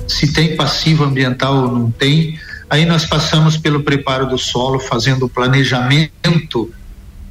se 0.06 0.33
tem 0.33 0.56
passivo 0.56 1.04
ambiental 1.04 1.56
ou 1.64 1.72
não 1.72 1.90
tem 1.90 2.38
Aí 2.70 2.87
nós 2.87 3.04
passamos 3.04 3.56
pelo 3.56 3.83
preparo 3.83 4.26
do 4.26 4.38
solo, 4.38 4.78
fazendo 4.78 5.26
o 5.26 5.28
planejamento 5.28 6.72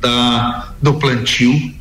da, 0.02 0.74
do 0.82 0.96
plantio. 0.96 1.74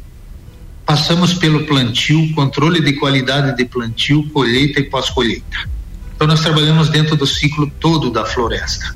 Passamos 0.86 1.34
pelo 1.34 1.66
plantio, 1.66 2.32
controle 2.34 2.80
de 2.80 2.92
qualidade 2.92 3.56
de 3.56 3.64
plantio, 3.64 4.28
colheita 4.30 4.78
e 4.78 4.84
pós-colheita. 4.84 5.68
Então 6.14 6.28
nós 6.28 6.40
trabalhamos 6.40 6.88
dentro 6.88 7.16
do 7.16 7.26
ciclo 7.26 7.68
todo 7.80 8.10
da 8.10 8.24
floresta. 8.24 8.94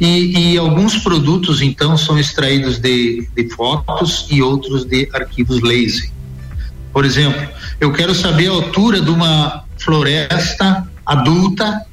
E, 0.00 0.52
e, 0.54 0.56
alguns 0.56 0.96
produtos 0.96 1.60
então 1.60 1.98
são 1.98 2.18
extraídos 2.18 2.78
de, 2.78 3.28
de 3.36 3.48
fotos 3.50 4.26
e 4.30 4.40
outros 4.40 4.84
de 4.84 5.10
arquivos 5.12 5.60
laser. 5.60 6.10
Por 6.92 7.04
exemplo, 7.04 7.46
eu 7.78 7.92
quero 7.92 8.14
saber 8.14 8.48
a 8.48 8.52
altura 8.52 9.00
de 9.00 9.10
uma 9.10 9.64
floresta 9.76 10.88
adulta 11.04 11.84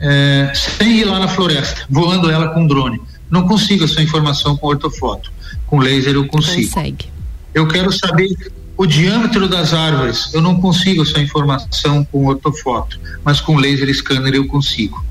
é, 0.00 0.52
sem 0.54 0.98
ir 0.98 1.04
lá 1.04 1.18
na 1.18 1.28
floresta, 1.28 1.82
voando 1.88 2.30
ela 2.30 2.48
com 2.48 2.66
drone. 2.66 3.00
Não 3.30 3.46
consigo 3.46 3.84
essa 3.84 4.02
informação 4.02 4.56
com 4.56 4.68
ortofoto. 4.68 5.32
Com 5.66 5.78
laser 5.78 6.14
eu 6.14 6.26
consigo. 6.26 6.66
Consegue. 6.66 7.06
Eu 7.54 7.66
quero 7.66 7.92
saber 7.92 8.28
o 8.76 8.86
diâmetro 8.86 9.48
das 9.48 9.74
árvores. 9.74 10.32
Eu 10.32 10.40
não 10.40 10.60
consigo 10.60 11.02
essa 11.02 11.20
informação 11.20 12.04
com 12.04 12.26
ortofoto, 12.26 12.98
mas 13.24 13.40
com 13.40 13.56
laser 13.56 13.92
scanner 13.94 14.34
eu 14.34 14.46
consigo. 14.46 15.04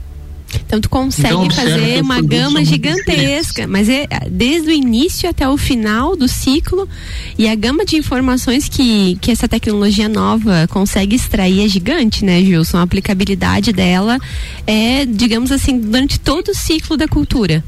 Então 0.66 0.80
tu 0.80 0.90
consegue 0.90 1.34
então, 1.34 1.50
fazer 1.52 2.02
uma 2.02 2.22
gama 2.22 2.64
gigantesca, 2.64 3.68
mas 3.68 3.90
é 3.90 4.08
desde 4.30 4.70
o 4.70 4.72
início 4.72 5.30
até 5.30 5.48
o 5.48 5.58
final 5.58 6.16
do 6.16 6.28
ciclo 6.28 6.88
e 7.38 7.48
a 7.48 7.56
gama 7.56 7.86
de 7.86 7.98
informações 7.98 8.70
que, 8.70 9.18
que 9.22 9.32
essa 9.32 9.48
tecnologia 9.48 10.08
nova 10.08 10.68
consegue 10.70 11.16
extrair 11.16 11.66
é 11.66 11.68
gigante, 11.68 12.24
né, 12.24 12.42
Gilson? 12.42 12.78
A 12.78 12.84
aplicabilidade 12.84 13.74
dela 13.74 14.18
é, 14.66 15.06
digamos 15.06 15.52
assim, 15.52 15.80
durante 15.80 16.20
todo 16.20 16.50
o 16.50 16.56
ciclo 16.56 16.96
da 16.96 17.08
cultura. 17.08 17.64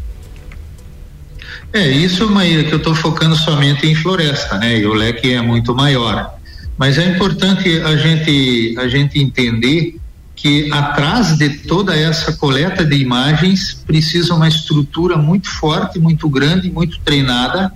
É, 1.71 1.87
isso, 1.87 2.29
Maíra, 2.29 2.63
que 2.63 2.73
eu 2.73 2.79
estou 2.79 2.95
focando 2.95 3.35
somente 3.35 3.85
em 3.85 3.93
floresta, 3.93 4.57
né? 4.57 4.79
E 4.79 4.85
o 4.85 4.93
leque 4.93 5.33
é 5.33 5.41
muito 5.41 5.75
maior. 5.75 6.33
Mas 6.77 6.97
é 6.97 7.05
importante 7.05 7.79
a 7.81 7.95
gente, 7.95 8.75
a 8.77 8.87
gente 8.87 9.19
entender 9.19 9.98
que 10.41 10.71
atrás 10.71 11.37
de 11.37 11.49
toda 11.49 11.95
essa 11.95 12.33
coleta 12.33 12.85
de 12.85 12.95
imagens 12.95 13.73
precisa 13.85 14.33
uma 14.33 14.47
estrutura 14.47 15.17
muito 15.17 15.49
forte, 15.49 15.99
muito 15.99 16.29
grande, 16.29 16.71
muito 16.71 16.99
treinada 16.99 17.73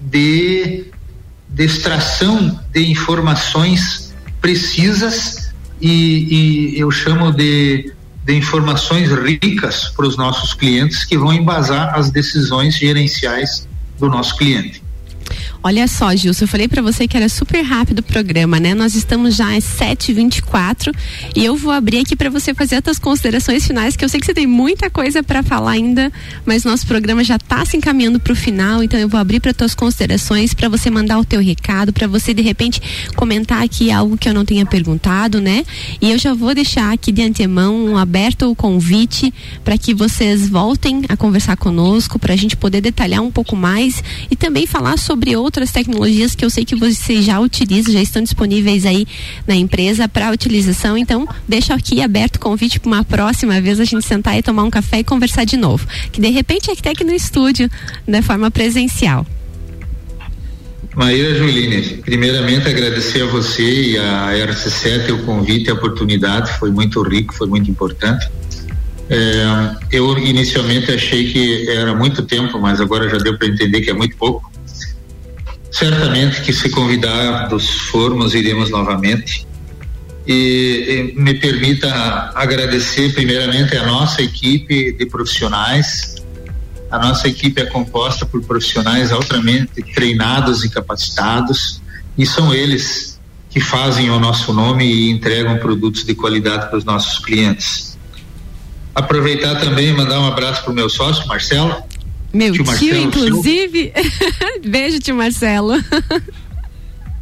de 0.00 0.90
de 1.52 1.64
extração 1.64 2.58
de 2.72 2.90
informações 2.90 4.14
precisas 4.40 5.52
e, 5.80 6.72
e 6.74 6.80
eu 6.80 6.90
chamo 6.90 7.30
de, 7.30 7.92
de 8.24 8.34
informações 8.34 9.10
ricas 9.12 9.88
para 9.90 10.06
os 10.06 10.16
nossos 10.16 10.54
clientes 10.54 11.04
que 11.04 11.18
vão 11.18 11.32
embasar 11.32 11.94
as 11.94 12.10
decisões 12.10 12.76
gerenciais 12.76 13.68
do 13.98 14.08
nosso 14.08 14.36
cliente. 14.36 14.81
Olha 15.64 15.86
só, 15.86 16.12
Gilson, 16.16 16.42
eu 16.42 16.48
falei 16.48 16.66
para 16.66 16.82
você 16.82 17.06
que 17.06 17.16
era 17.16 17.28
super 17.28 17.62
rápido 17.62 18.00
o 18.00 18.02
programa, 18.02 18.58
né? 18.58 18.74
Nós 18.74 18.96
estamos 18.96 19.36
já 19.36 19.56
às 19.56 19.62
7h24 19.62 20.92
e 21.36 21.44
eu 21.44 21.54
vou 21.54 21.70
abrir 21.70 21.98
aqui 21.98 22.16
para 22.16 22.28
você 22.28 22.52
fazer 22.52 22.76
as 22.76 22.82
suas 22.84 22.98
considerações 22.98 23.64
finais, 23.64 23.94
que 23.94 24.04
eu 24.04 24.08
sei 24.08 24.18
que 24.18 24.26
você 24.26 24.34
tem 24.34 24.44
muita 24.44 24.90
coisa 24.90 25.22
para 25.22 25.40
falar 25.40 25.70
ainda, 25.70 26.10
mas 26.44 26.64
nosso 26.64 26.84
programa 26.84 27.22
já 27.22 27.36
está 27.36 27.64
se 27.64 27.76
encaminhando 27.76 28.18
para 28.18 28.32
o 28.32 28.36
final, 28.36 28.82
então 28.82 28.98
eu 28.98 29.08
vou 29.08 29.20
abrir 29.20 29.38
para 29.38 29.54
tuas 29.54 29.72
considerações, 29.72 30.52
para 30.52 30.68
você 30.68 30.90
mandar 30.90 31.20
o 31.20 31.24
teu 31.24 31.40
recado, 31.40 31.92
para 31.92 32.08
você 32.08 32.34
de 32.34 32.42
repente 32.42 32.82
comentar 33.14 33.62
aqui 33.62 33.92
algo 33.92 34.18
que 34.18 34.28
eu 34.28 34.34
não 34.34 34.44
tenha 34.44 34.66
perguntado, 34.66 35.40
né? 35.40 35.64
E 36.00 36.10
eu 36.10 36.18
já 36.18 36.34
vou 36.34 36.56
deixar 36.56 36.92
aqui 36.92 37.12
de 37.12 37.22
antemão 37.22 37.96
aberto 37.96 38.50
o 38.50 38.56
convite 38.56 39.32
para 39.62 39.78
que 39.78 39.94
vocês 39.94 40.48
voltem 40.48 41.02
a 41.08 41.16
conversar 41.16 41.56
conosco, 41.56 42.18
para 42.18 42.34
a 42.34 42.36
gente 42.36 42.56
poder 42.56 42.80
detalhar 42.80 43.22
um 43.22 43.30
pouco 43.30 43.54
mais 43.54 44.02
e 44.28 44.34
também 44.34 44.66
falar 44.66 44.98
sobre 44.98 45.36
outras 45.36 45.51
outras 45.52 45.70
tecnologias 45.70 46.34
que 46.34 46.42
eu 46.42 46.48
sei 46.48 46.64
que 46.64 46.74
vocês 46.74 47.26
já 47.26 47.38
utilizam, 47.38 47.92
já 47.92 48.00
estão 48.00 48.22
disponíveis 48.22 48.86
aí 48.86 49.06
na 49.46 49.54
empresa 49.54 50.08
para 50.08 50.30
utilização. 50.30 50.96
Então, 50.96 51.28
deixo 51.46 51.74
aqui 51.74 52.00
aberto 52.00 52.36
o 52.36 52.40
convite 52.40 52.80
para 52.80 52.88
uma 52.88 53.04
próxima 53.04 53.60
vez 53.60 53.78
a 53.78 53.84
gente 53.84 54.06
sentar 54.06 54.38
e 54.38 54.42
tomar 54.42 54.64
um 54.64 54.70
café 54.70 55.00
e 55.00 55.04
conversar 55.04 55.44
de 55.44 55.58
novo. 55.58 55.86
Que 56.10 56.22
de 56.22 56.30
repente 56.30 56.70
é 56.70 56.74
que 56.74 56.82
tem 56.82 56.92
aqui 56.92 57.04
no 57.04 57.12
estúdio, 57.12 57.70
de 58.08 58.22
forma 58.22 58.50
presencial. 58.50 59.26
Maíra 60.94 61.34
Juline, 61.34 61.82
primeiramente 62.02 62.68
agradecer 62.68 63.22
a 63.22 63.26
você 63.26 63.62
e 63.62 63.98
a 63.98 64.30
RC7 64.32 65.12
o 65.12 65.24
convite, 65.24 65.70
a 65.70 65.74
oportunidade, 65.74 66.50
foi 66.58 66.70
muito 66.70 67.02
rico, 67.02 67.34
foi 67.34 67.46
muito 67.46 67.70
importante. 67.70 68.26
É, 69.10 69.76
eu 69.90 70.16
inicialmente 70.18 70.90
achei 70.90 71.30
que 71.30 71.68
era 71.68 71.94
muito 71.94 72.22
tempo, 72.22 72.58
mas 72.58 72.80
agora 72.80 73.08
já 73.10 73.18
deu 73.18 73.36
para 73.36 73.48
entender 73.48 73.82
que 73.82 73.90
é 73.90 73.92
muito 73.92 74.16
pouco. 74.16 74.51
Certamente 75.72 76.42
que 76.42 76.52
se 76.52 76.68
convidados 76.68 77.70
formos, 77.90 78.34
iremos 78.34 78.68
novamente. 78.68 79.46
E, 80.26 81.14
e, 81.16 81.20
me 81.20 81.34
permita 81.34 82.30
agradecer 82.34 83.12
primeiramente 83.14 83.74
a 83.76 83.86
nossa 83.86 84.20
equipe 84.20 84.92
de 84.92 85.06
profissionais. 85.06 86.16
A 86.90 86.98
nossa 86.98 87.26
equipe 87.26 87.60
é 87.62 87.64
composta 87.64 88.26
por 88.26 88.44
profissionais 88.44 89.10
altamente 89.10 89.82
treinados 89.94 90.62
e 90.62 90.68
capacitados, 90.68 91.80
e 92.18 92.26
são 92.26 92.52
eles 92.52 93.18
que 93.48 93.58
fazem 93.58 94.10
o 94.10 94.20
nosso 94.20 94.52
nome 94.52 94.84
e 94.84 95.10
entregam 95.10 95.56
produtos 95.56 96.04
de 96.04 96.14
qualidade 96.14 96.68
para 96.68 96.76
os 96.76 96.84
nossos 96.84 97.18
clientes. 97.24 97.98
Aproveitar 98.94 99.58
também 99.58 99.88
e 99.88 99.92
mandar 99.92 100.20
um 100.20 100.26
abraço 100.26 100.62
para 100.62 100.70
o 100.70 100.74
meu 100.74 100.90
sócio, 100.90 101.26
Marcelo, 101.26 101.82
meu 102.32 102.52
tio, 102.52 102.64
tio 102.64 102.96
inclusive. 102.96 103.92
Beijo, 104.64 105.00
tio 105.00 105.14
Marcelo. 105.14 105.74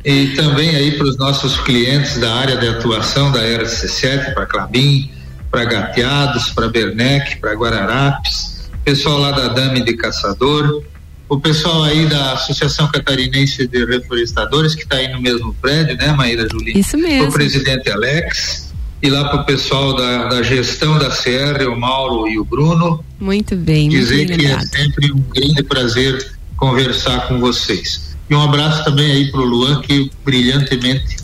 e 0.05 0.29
também 0.29 0.75
aí 0.77 0.93
para 0.93 1.07
os 1.07 1.17
nossos 1.17 1.59
clientes 1.61 2.19
da 2.19 2.35
área 2.35 2.57
de 2.57 2.69
atuação 2.69 3.33
da 3.33 3.41
RC7, 3.41 4.35
para 4.35 4.47
Clabin, 4.47 5.11
para 5.51 5.65
Gateados, 5.65 6.51
para 6.51 6.69
Bernec, 6.69 7.37
para 7.37 7.53
Guararapes, 7.55 8.71
pessoal 8.85 9.19
lá 9.19 9.31
da 9.31 9.49
Dame 9.49 9.83
de 9.83 9.95
Caçador, 9.95 10.83
o 11.29 11.39
pessoal 11.39 11.85
aí 11.85 12.07
da 12.07 12.33
Associação 12.33 12.91
Catarinense 12.91 13.67
de 13.67 13.85
Reflorestadores, 13.85 14.75
que 14.75 14.83
está 14.83 14.97
aí 14.97 15.09
no 15.13 15.21
mesmo 15.21 15.55
prédio, 15.55 15.97
né, 15.97 16.13
Maíra 16.13 16.49
Julinha? 16.51 16.79
Isso 16.79 16.99
mesmo. 16.99 17.29
O 17.29 17.33
presidente 17.33 17.89
Alex, 17.89 18.73
e 19.01 19.09
lá 19.09 19.29
para 19.29 19.43
o 19.43 19.45
pessoal 19.45 19.95
da, 19.95 20.27
da, 20.27 20.43
gestão 20.43 20.99
da 20.99 21.09
CR, 21.09 21.69
o 21.69 21.79
Mauro 21.79 22.29
e 22.29 22.39
o 22.39 22.45
Bruno. 22.45 23.05
Muito 23.21 23.55
bem. 23.55 23.89
Dizer 23.89 24.27
que 24.27 24.47
é 24.47 24.61
sempre 24.61 25.13
um 25.13 25.21
grande 25.21 25.63
prazer 25.63 26.33
conversar 26.57 27.29
com 27.29 27.39
vocês. 27.39 28.17
E 28.29 28.35
um 28.35 28.43
abraço 28.43 28.85
também 28.85 29.11
aí 29.11 29.31
para 29.31 29.41
o 29.41 29.45
Luan, 29.45 29.83
que 29.83 30.11
brilhantemente 30.25 31.17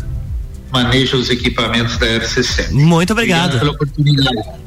maneja 0.72 1.16
os 1.16 1.30
equipamentos 1.30 1.96
da 1.96 2.06
RC7. 2.06 2.72
Muito 2.72 3.12
obrigado. 3.12 3.54
obrigado 3.54 3.58
pela 3.58 3.72
oportunidade. 3.72 4.66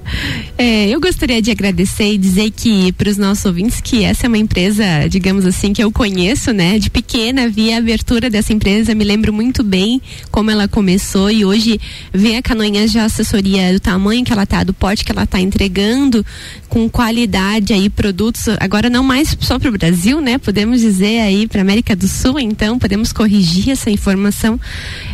É, 0.58 0.90
eu 0.90 1.00
gostaria 1.00 1.42
de 1.42 1.52
agradecer 1.52 2.14
e 2.14 2.18
dizer 2.18 2.52
que 2.52 2.92
para 2.94 3.10
os 3.10 3.18
nossos 3.18 3.46
ouvintes 3.46 3.80
que 3.80 4.04
essa 4.04 4.26
é 4.26 4.28
uma 4.28 4.38
empresa, 4.38 5.08
digamos 5.08 5.46
assim, 5.46 5.72
que 5.72 5.84
eu 5.84 5.92
conheço, 5.92 6.52
né? 6.52 6.80
De 6.80 6.90
pequena 6.90 7.48
vi 7.48 7.72
a 7.72 7.78
abertura 7.78 8.30
dessa 8.30 8.52
empresa, 8.52 8.96
me 8.96 9.04
lembro 9.04 9.32
muito 9.32 9.64
bem 9.64 10.02
como 10.32 10.50
ela 10.50 10.68
começou 10.68 11.30
e 11.30 11.46
hoje 11.46 11.80
ver 12.14 12.38
a 12.38 12.42
Canoinhas 12.42 12.92
de 12.92 13.00
assessoria 13.00 13.72
do 13.72 13.80
tamanho 13.80 14.26
que 14.26 14.34
ela 14.34 14.46
tá, 14.46 14.64
do 14.64 14.74
porte 14.74 15.06
que 15.06 15.12
ela 15.12 15.26
tá 15.26 15.40
entregando, 15.40 16.26
com 16.70 16.88
qualidade 16.88 17.74
aí 17.74 17.90
produtos, 17.90 18.48
agora 18.60 18.90
não 18.90 19.04
mais 19.04 19.36
só 19.40 19.58
para 19.58 19.70
o 19.70 19.72
Brasil, 19.72 20.22
né? 20.22 20.38
Podemos 20.38 20.80
dizer 20.80 21.20
aí 21.20 21.48
para 21.48 21.62
América 21.62 21.96
do 21.96 22.08
Sul, 22.08 22.40
então 22.40 22.78
podemos 22.78 23.12
corrigir 23.12 23.72
essa 23.72 23.90
informação. 23.90 24.60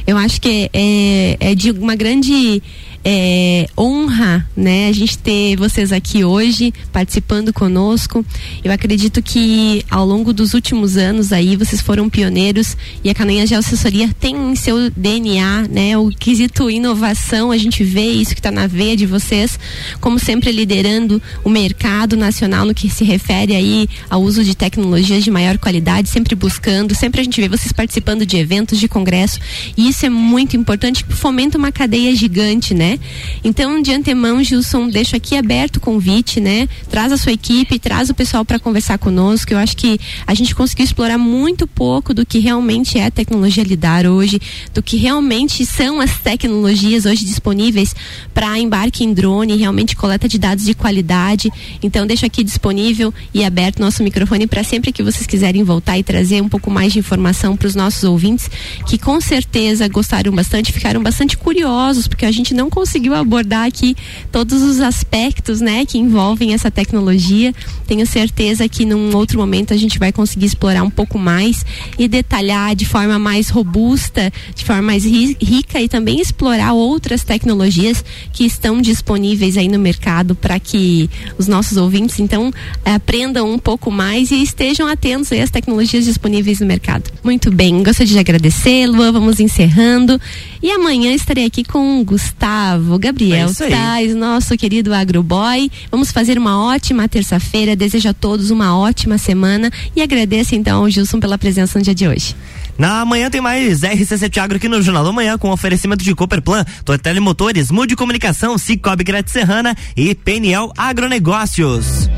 Eu 0.06 0.18
acho 0.18 0.40
que 0.42 0.70
é, 0.74 1.38
é 1.40 1.56
de 1.56 1.72
uma 1.72 1.96
grande 1.96 2.62
é, 3.08 3.68
honra, 3.78 4.50
né, 4.58 4.88
a 4.88 4.92
gente 4.92 5.16
ter 5.20 5.56
vocês 5.58 5.92
aqui 5.92 6.24
hoje 6.24 6.74
participando 6.92 7.54
conosco. 7.54 8.26
Eu 8.64 8.72
acredito 8.72 9.22
que 9.22 9.86
ao 9.92 10.04
longo 10.04 10.34
dos 10.34 10.56
últimos 10.56 10.98
anos 10.98 11.32
aí 11.32 11.56
vocês 11.56 11.80
foram 11.80 12.10
pioneiros 12.10 12.76
e 13.04 13.10
a 13.12 13.14
Cananha 13.14 13.46
de 13.46 13.54
Assessoria 13.54 14.10
tem 14.20 14.36
em 14.36 14.56
seu 14.56 14.90
DNA, 14.90 15.68
né, 15.70 15.96
o 15.96 16.10
quesito 16.10 16.68
inovação. 16.68 17.52
A 17.52 17.58
gente 17.60 17.84
vê 17.84 18.08
isso 18.08 18.34
que 18.34 18.40
está 18.40 18.50
na 18.50 18.66
veia 18.66 18.98
de 18.98 19.06
vocês, 19.06 19.60
como 20.02 20.18
sempre 20.18 20.52
liderando 20.52 21.22
o 21.44 21.50
mercado 21.50 22.18
nacional 22.18 22.66
no 22.66 22.74
que 22.74 22.90
se 22.90 23.04
refere 23.04 23.56
aí 23.56 23.88
ao 24.10 24.24
uso 24.24 24.44
de 24.44 24.56
tecnologias 24.56 25.24
de 25.24 25.30
maior 25.30 25.60
qualidade, 25.60 26.10
sempre 26.10 26.34
buscando, 26.34 26.96
sempre 26.96 27.22
a 27.22 27.24
gente 27.24 27.40
vê 27.40 27.48
vocês 27.48 27.72
participando 27.72 28.26
de 28.26 28.38
eventos, 28.38 28.80
de 28.80 28.88
congresso 28.88 29.40
e 29.78 29.90
isso 29.90 30.08
é 30.08 30.10
muito 30.10 30.58
importante, 30.58 31.06
fomenta 31.08 31.56
uma 31.56 31.72
cadeia 31.72 32.16
gigante, 32.16 32.74
né? 32.74 32.95
Então, 33.44 33.82
de 33.82 33.92
antemão, 33.92 34.44
Gilson, 34.44 34.88
deixo 34.88 35.16
aqui 35.16 35.38
aberto 35.38 35.78
o 35.78 35.80
convite, 35.80 36.40
né? 36.40 36.68
Traz 36.90 37.12
a 37.12 37.18
sua 37.18 37.32
equipe, 37.32 37.80
traz 37.80 38.10
o 38.10 38.14
pessoal 38.14 38.44
para 38.44 38.60
conversar 38.60 38.98
conosco. 38.98 39.54
Eu 39.54 39.58
acho 39.58 39.76
que 39.78 40.00
a 40.26 40.34
gente 40.34 40.56
conseguiu 40.56 40.86
explorar 40.86 41.18
muito 41.18 41.68
pouco 41.68 42.14
do 42.14 42.26
que 42.26 42.40
realmente 42.40 42.98
é 42.98 43.10
tecnologia 43.10 43.64
lidar 43.64 44.06
hoje, 44.06 44.40
do 44.74 44.82
que 44.82 44.98
realmente 44.98 45.66
são 45.66 46.00
as 46.00 46.18
tecnologias 46.18 47.06
hoje 47.06 47.26
disponíveis 47.26 47.96
para 48.34 48.58
embarque 48.58 49.04
em 49.04 49.14
drone, 49.14 49.56
realmente 49.56 49.96
coleta 49.96 50.28
de 50.28 50.38
dados 50.38 50.66
de 50.66 50.74
qualidade. 50.74 51.52
Então, 51.82 52.08
deixo 52.08 52.26
aqui 52.26 52.44
disponível 52.44 53.14
e 53.34 53.44
aberto 53.44 53.80
nosso 53.80 54.04
microfone 54.04 54.48
para 54.48 54.64
sempre 54.64 54.92
que 54.92 55.04
vocês 55.04 55.28
quiserem 55.28 55.64
voltar 55.64 55.98
e 55.98 56.04
trazer 56.04 56.42
um 56.42 56.50
pouco 56.50 56.72
mais 56.72 56.94
de 56.94 57.00
informação 57.00 57.56
para 57.56 57.68
os 57.68 57.76
nossos 57.76 58.04
ouvintes, 58.04 58.50
que 58.88 58.98
com 58.98 59.20
certeza 59.20 59.88
gostaram 59.88 60.32
bastante, 60.32 60.72
ficaram 60.72 61.02
bastante 61.02 61.38
curiosos, 61.38 62.08
porque 62.08 62.26
a 62.26 62.32
gente 62.32 62.54
não 62.54 62.70
conseguiu 62.70 62.85
conseguiu 62.86 63.16
abordar 63.16 63.66
aqui 63.66 63.96
todos 64.32 64.62
os 64.62 64.80
aspectos, 64.80 65.60
né, 65.60 65.88
que 65.88 65.98
envolvem 65.98 66.54
essa 66.54 66.70
tecnologia. 66.70 67.52
Tenho 67.88 68.06
certeza 68.06 68.70
que 68.70 68.86
num 68.86 69.16
outro 69.16 69.40
momento 69.40 69.74
a 69.74 69.78
gente 69.78 69.98
vai 69.98 70.12
conseguir 70.12 70.46
explorar 70.46 70.84
um 70.84 70.90
pouco 70.90 71.18
mais 71.18 71.66
e 71.98 72.08
detalhar 72.08 72.76
de 72.76 72.86
forma 72.86 73.18
mais 73.18 73.50
robusta, 73.50 74.32
de 74.54 74.64
forma 74.64 74.84
mais 74.84 75.04
rica 75.04 75.82
e 75.82 75.90
também 75.90 76.22
explorar 76.22 76.74
outras 76.74 77.24
tecnologias 77.24 78.06
que 78.32 78.46
estão 78.46 78.80
disponíveis 78.80 79.58
aí 79.58 79.68
no 79.68 79.80
mercado 79.80 80.36
para 80.36 80.60
que 80.60 81.10
os 81.40 81.48
nossos 81.48 81.78
ouvintes 81.78 82.20
então 82.20 82.54
aprendam 82.86 83.52
um 83.52 83.58
pouco 83.58 83.90
mais 83.90 84.30
e 84.30 84.44
estejam 84.44 84.88
atentos 84.88 85.32
às 85.32 85.50
tecnologias 85.50 86.06
disponíveis 86.06 86.60
no 86.60 86.68
mercado. 86.68 87.12
Muito 87.24 87.52
bem, 87.52 87.82
gostaria 87.82 88.14
de 88.14 88.20
agradecer, 88.20 88.86
Luan, 88.86 89.12
vamos 89.12 89.40
encerrando. 89.40 90.22
E 90.62 90.70
amanhã 90.72 91.12
estarei 91.14 91.46
aqui 91.46 91.64
com 91.64 92.00
o 92.00 92.06
Gustavo 92.06 92.75
Gabriel 93.00 93.50
é 93.60 93.70
Tais, 93.70 94.16
nosso 94.16 94.58
querido 94.58 94.94
agroboy. 94.94 95.70
Vamos 95.92 96.12
fazer 96.12 96.38
uma 96.38 96.64
ótima 96.66 97.08
terça-feira. 97.08 97.76
Desejo 97.76 98.10
a 98.10 98.14
todos 98.14 98.50
uma 98.52 98.78
ótima 98.78 99.18
semana 99.18 99.72
e 99.96 100.02
agradeço 100.02 100.56
então 100.56 100.82
ao 100.82 100.90
Gilson 100.90 101.20
pela 101.20 101.38
presença 101.38 101.78
no 101.78 101.84
dia 101.86 101.96
de 101.96 102.08
hoje. 102.08 102.36
Na 102.78 103.06
manhã 103.06 103.30
tem 103.30 103.40
mais 103.40 103.82
RC7 103.82 104.38
Agro 104.38 104.58
aqui 104.58 104.68
no 104.68 104.82
Jornal 104.82 105.04
da 105.04 105.12
Manhã 105.12 105.38
com 105.38 105.50
oferecimento 105.50 106.04
de 106.04 106.14
Cooperplan, 106.14 106.66
Total 106.84 107.20
Motores, 107.22 107.72
Mude 107.72 107.96
Comunicação, 107.96 108.58
Cicobi 108.58 109.04
Grátis 109.04 109.32
Serrana 109.32 109.76
e 109.96 110.14
Peniel 110.14 110.72
Agronegócios. 110.78 112.10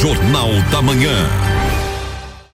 Jornal 0.00 0.50
da 0.70 0.82
Manhã. 0.82 1.57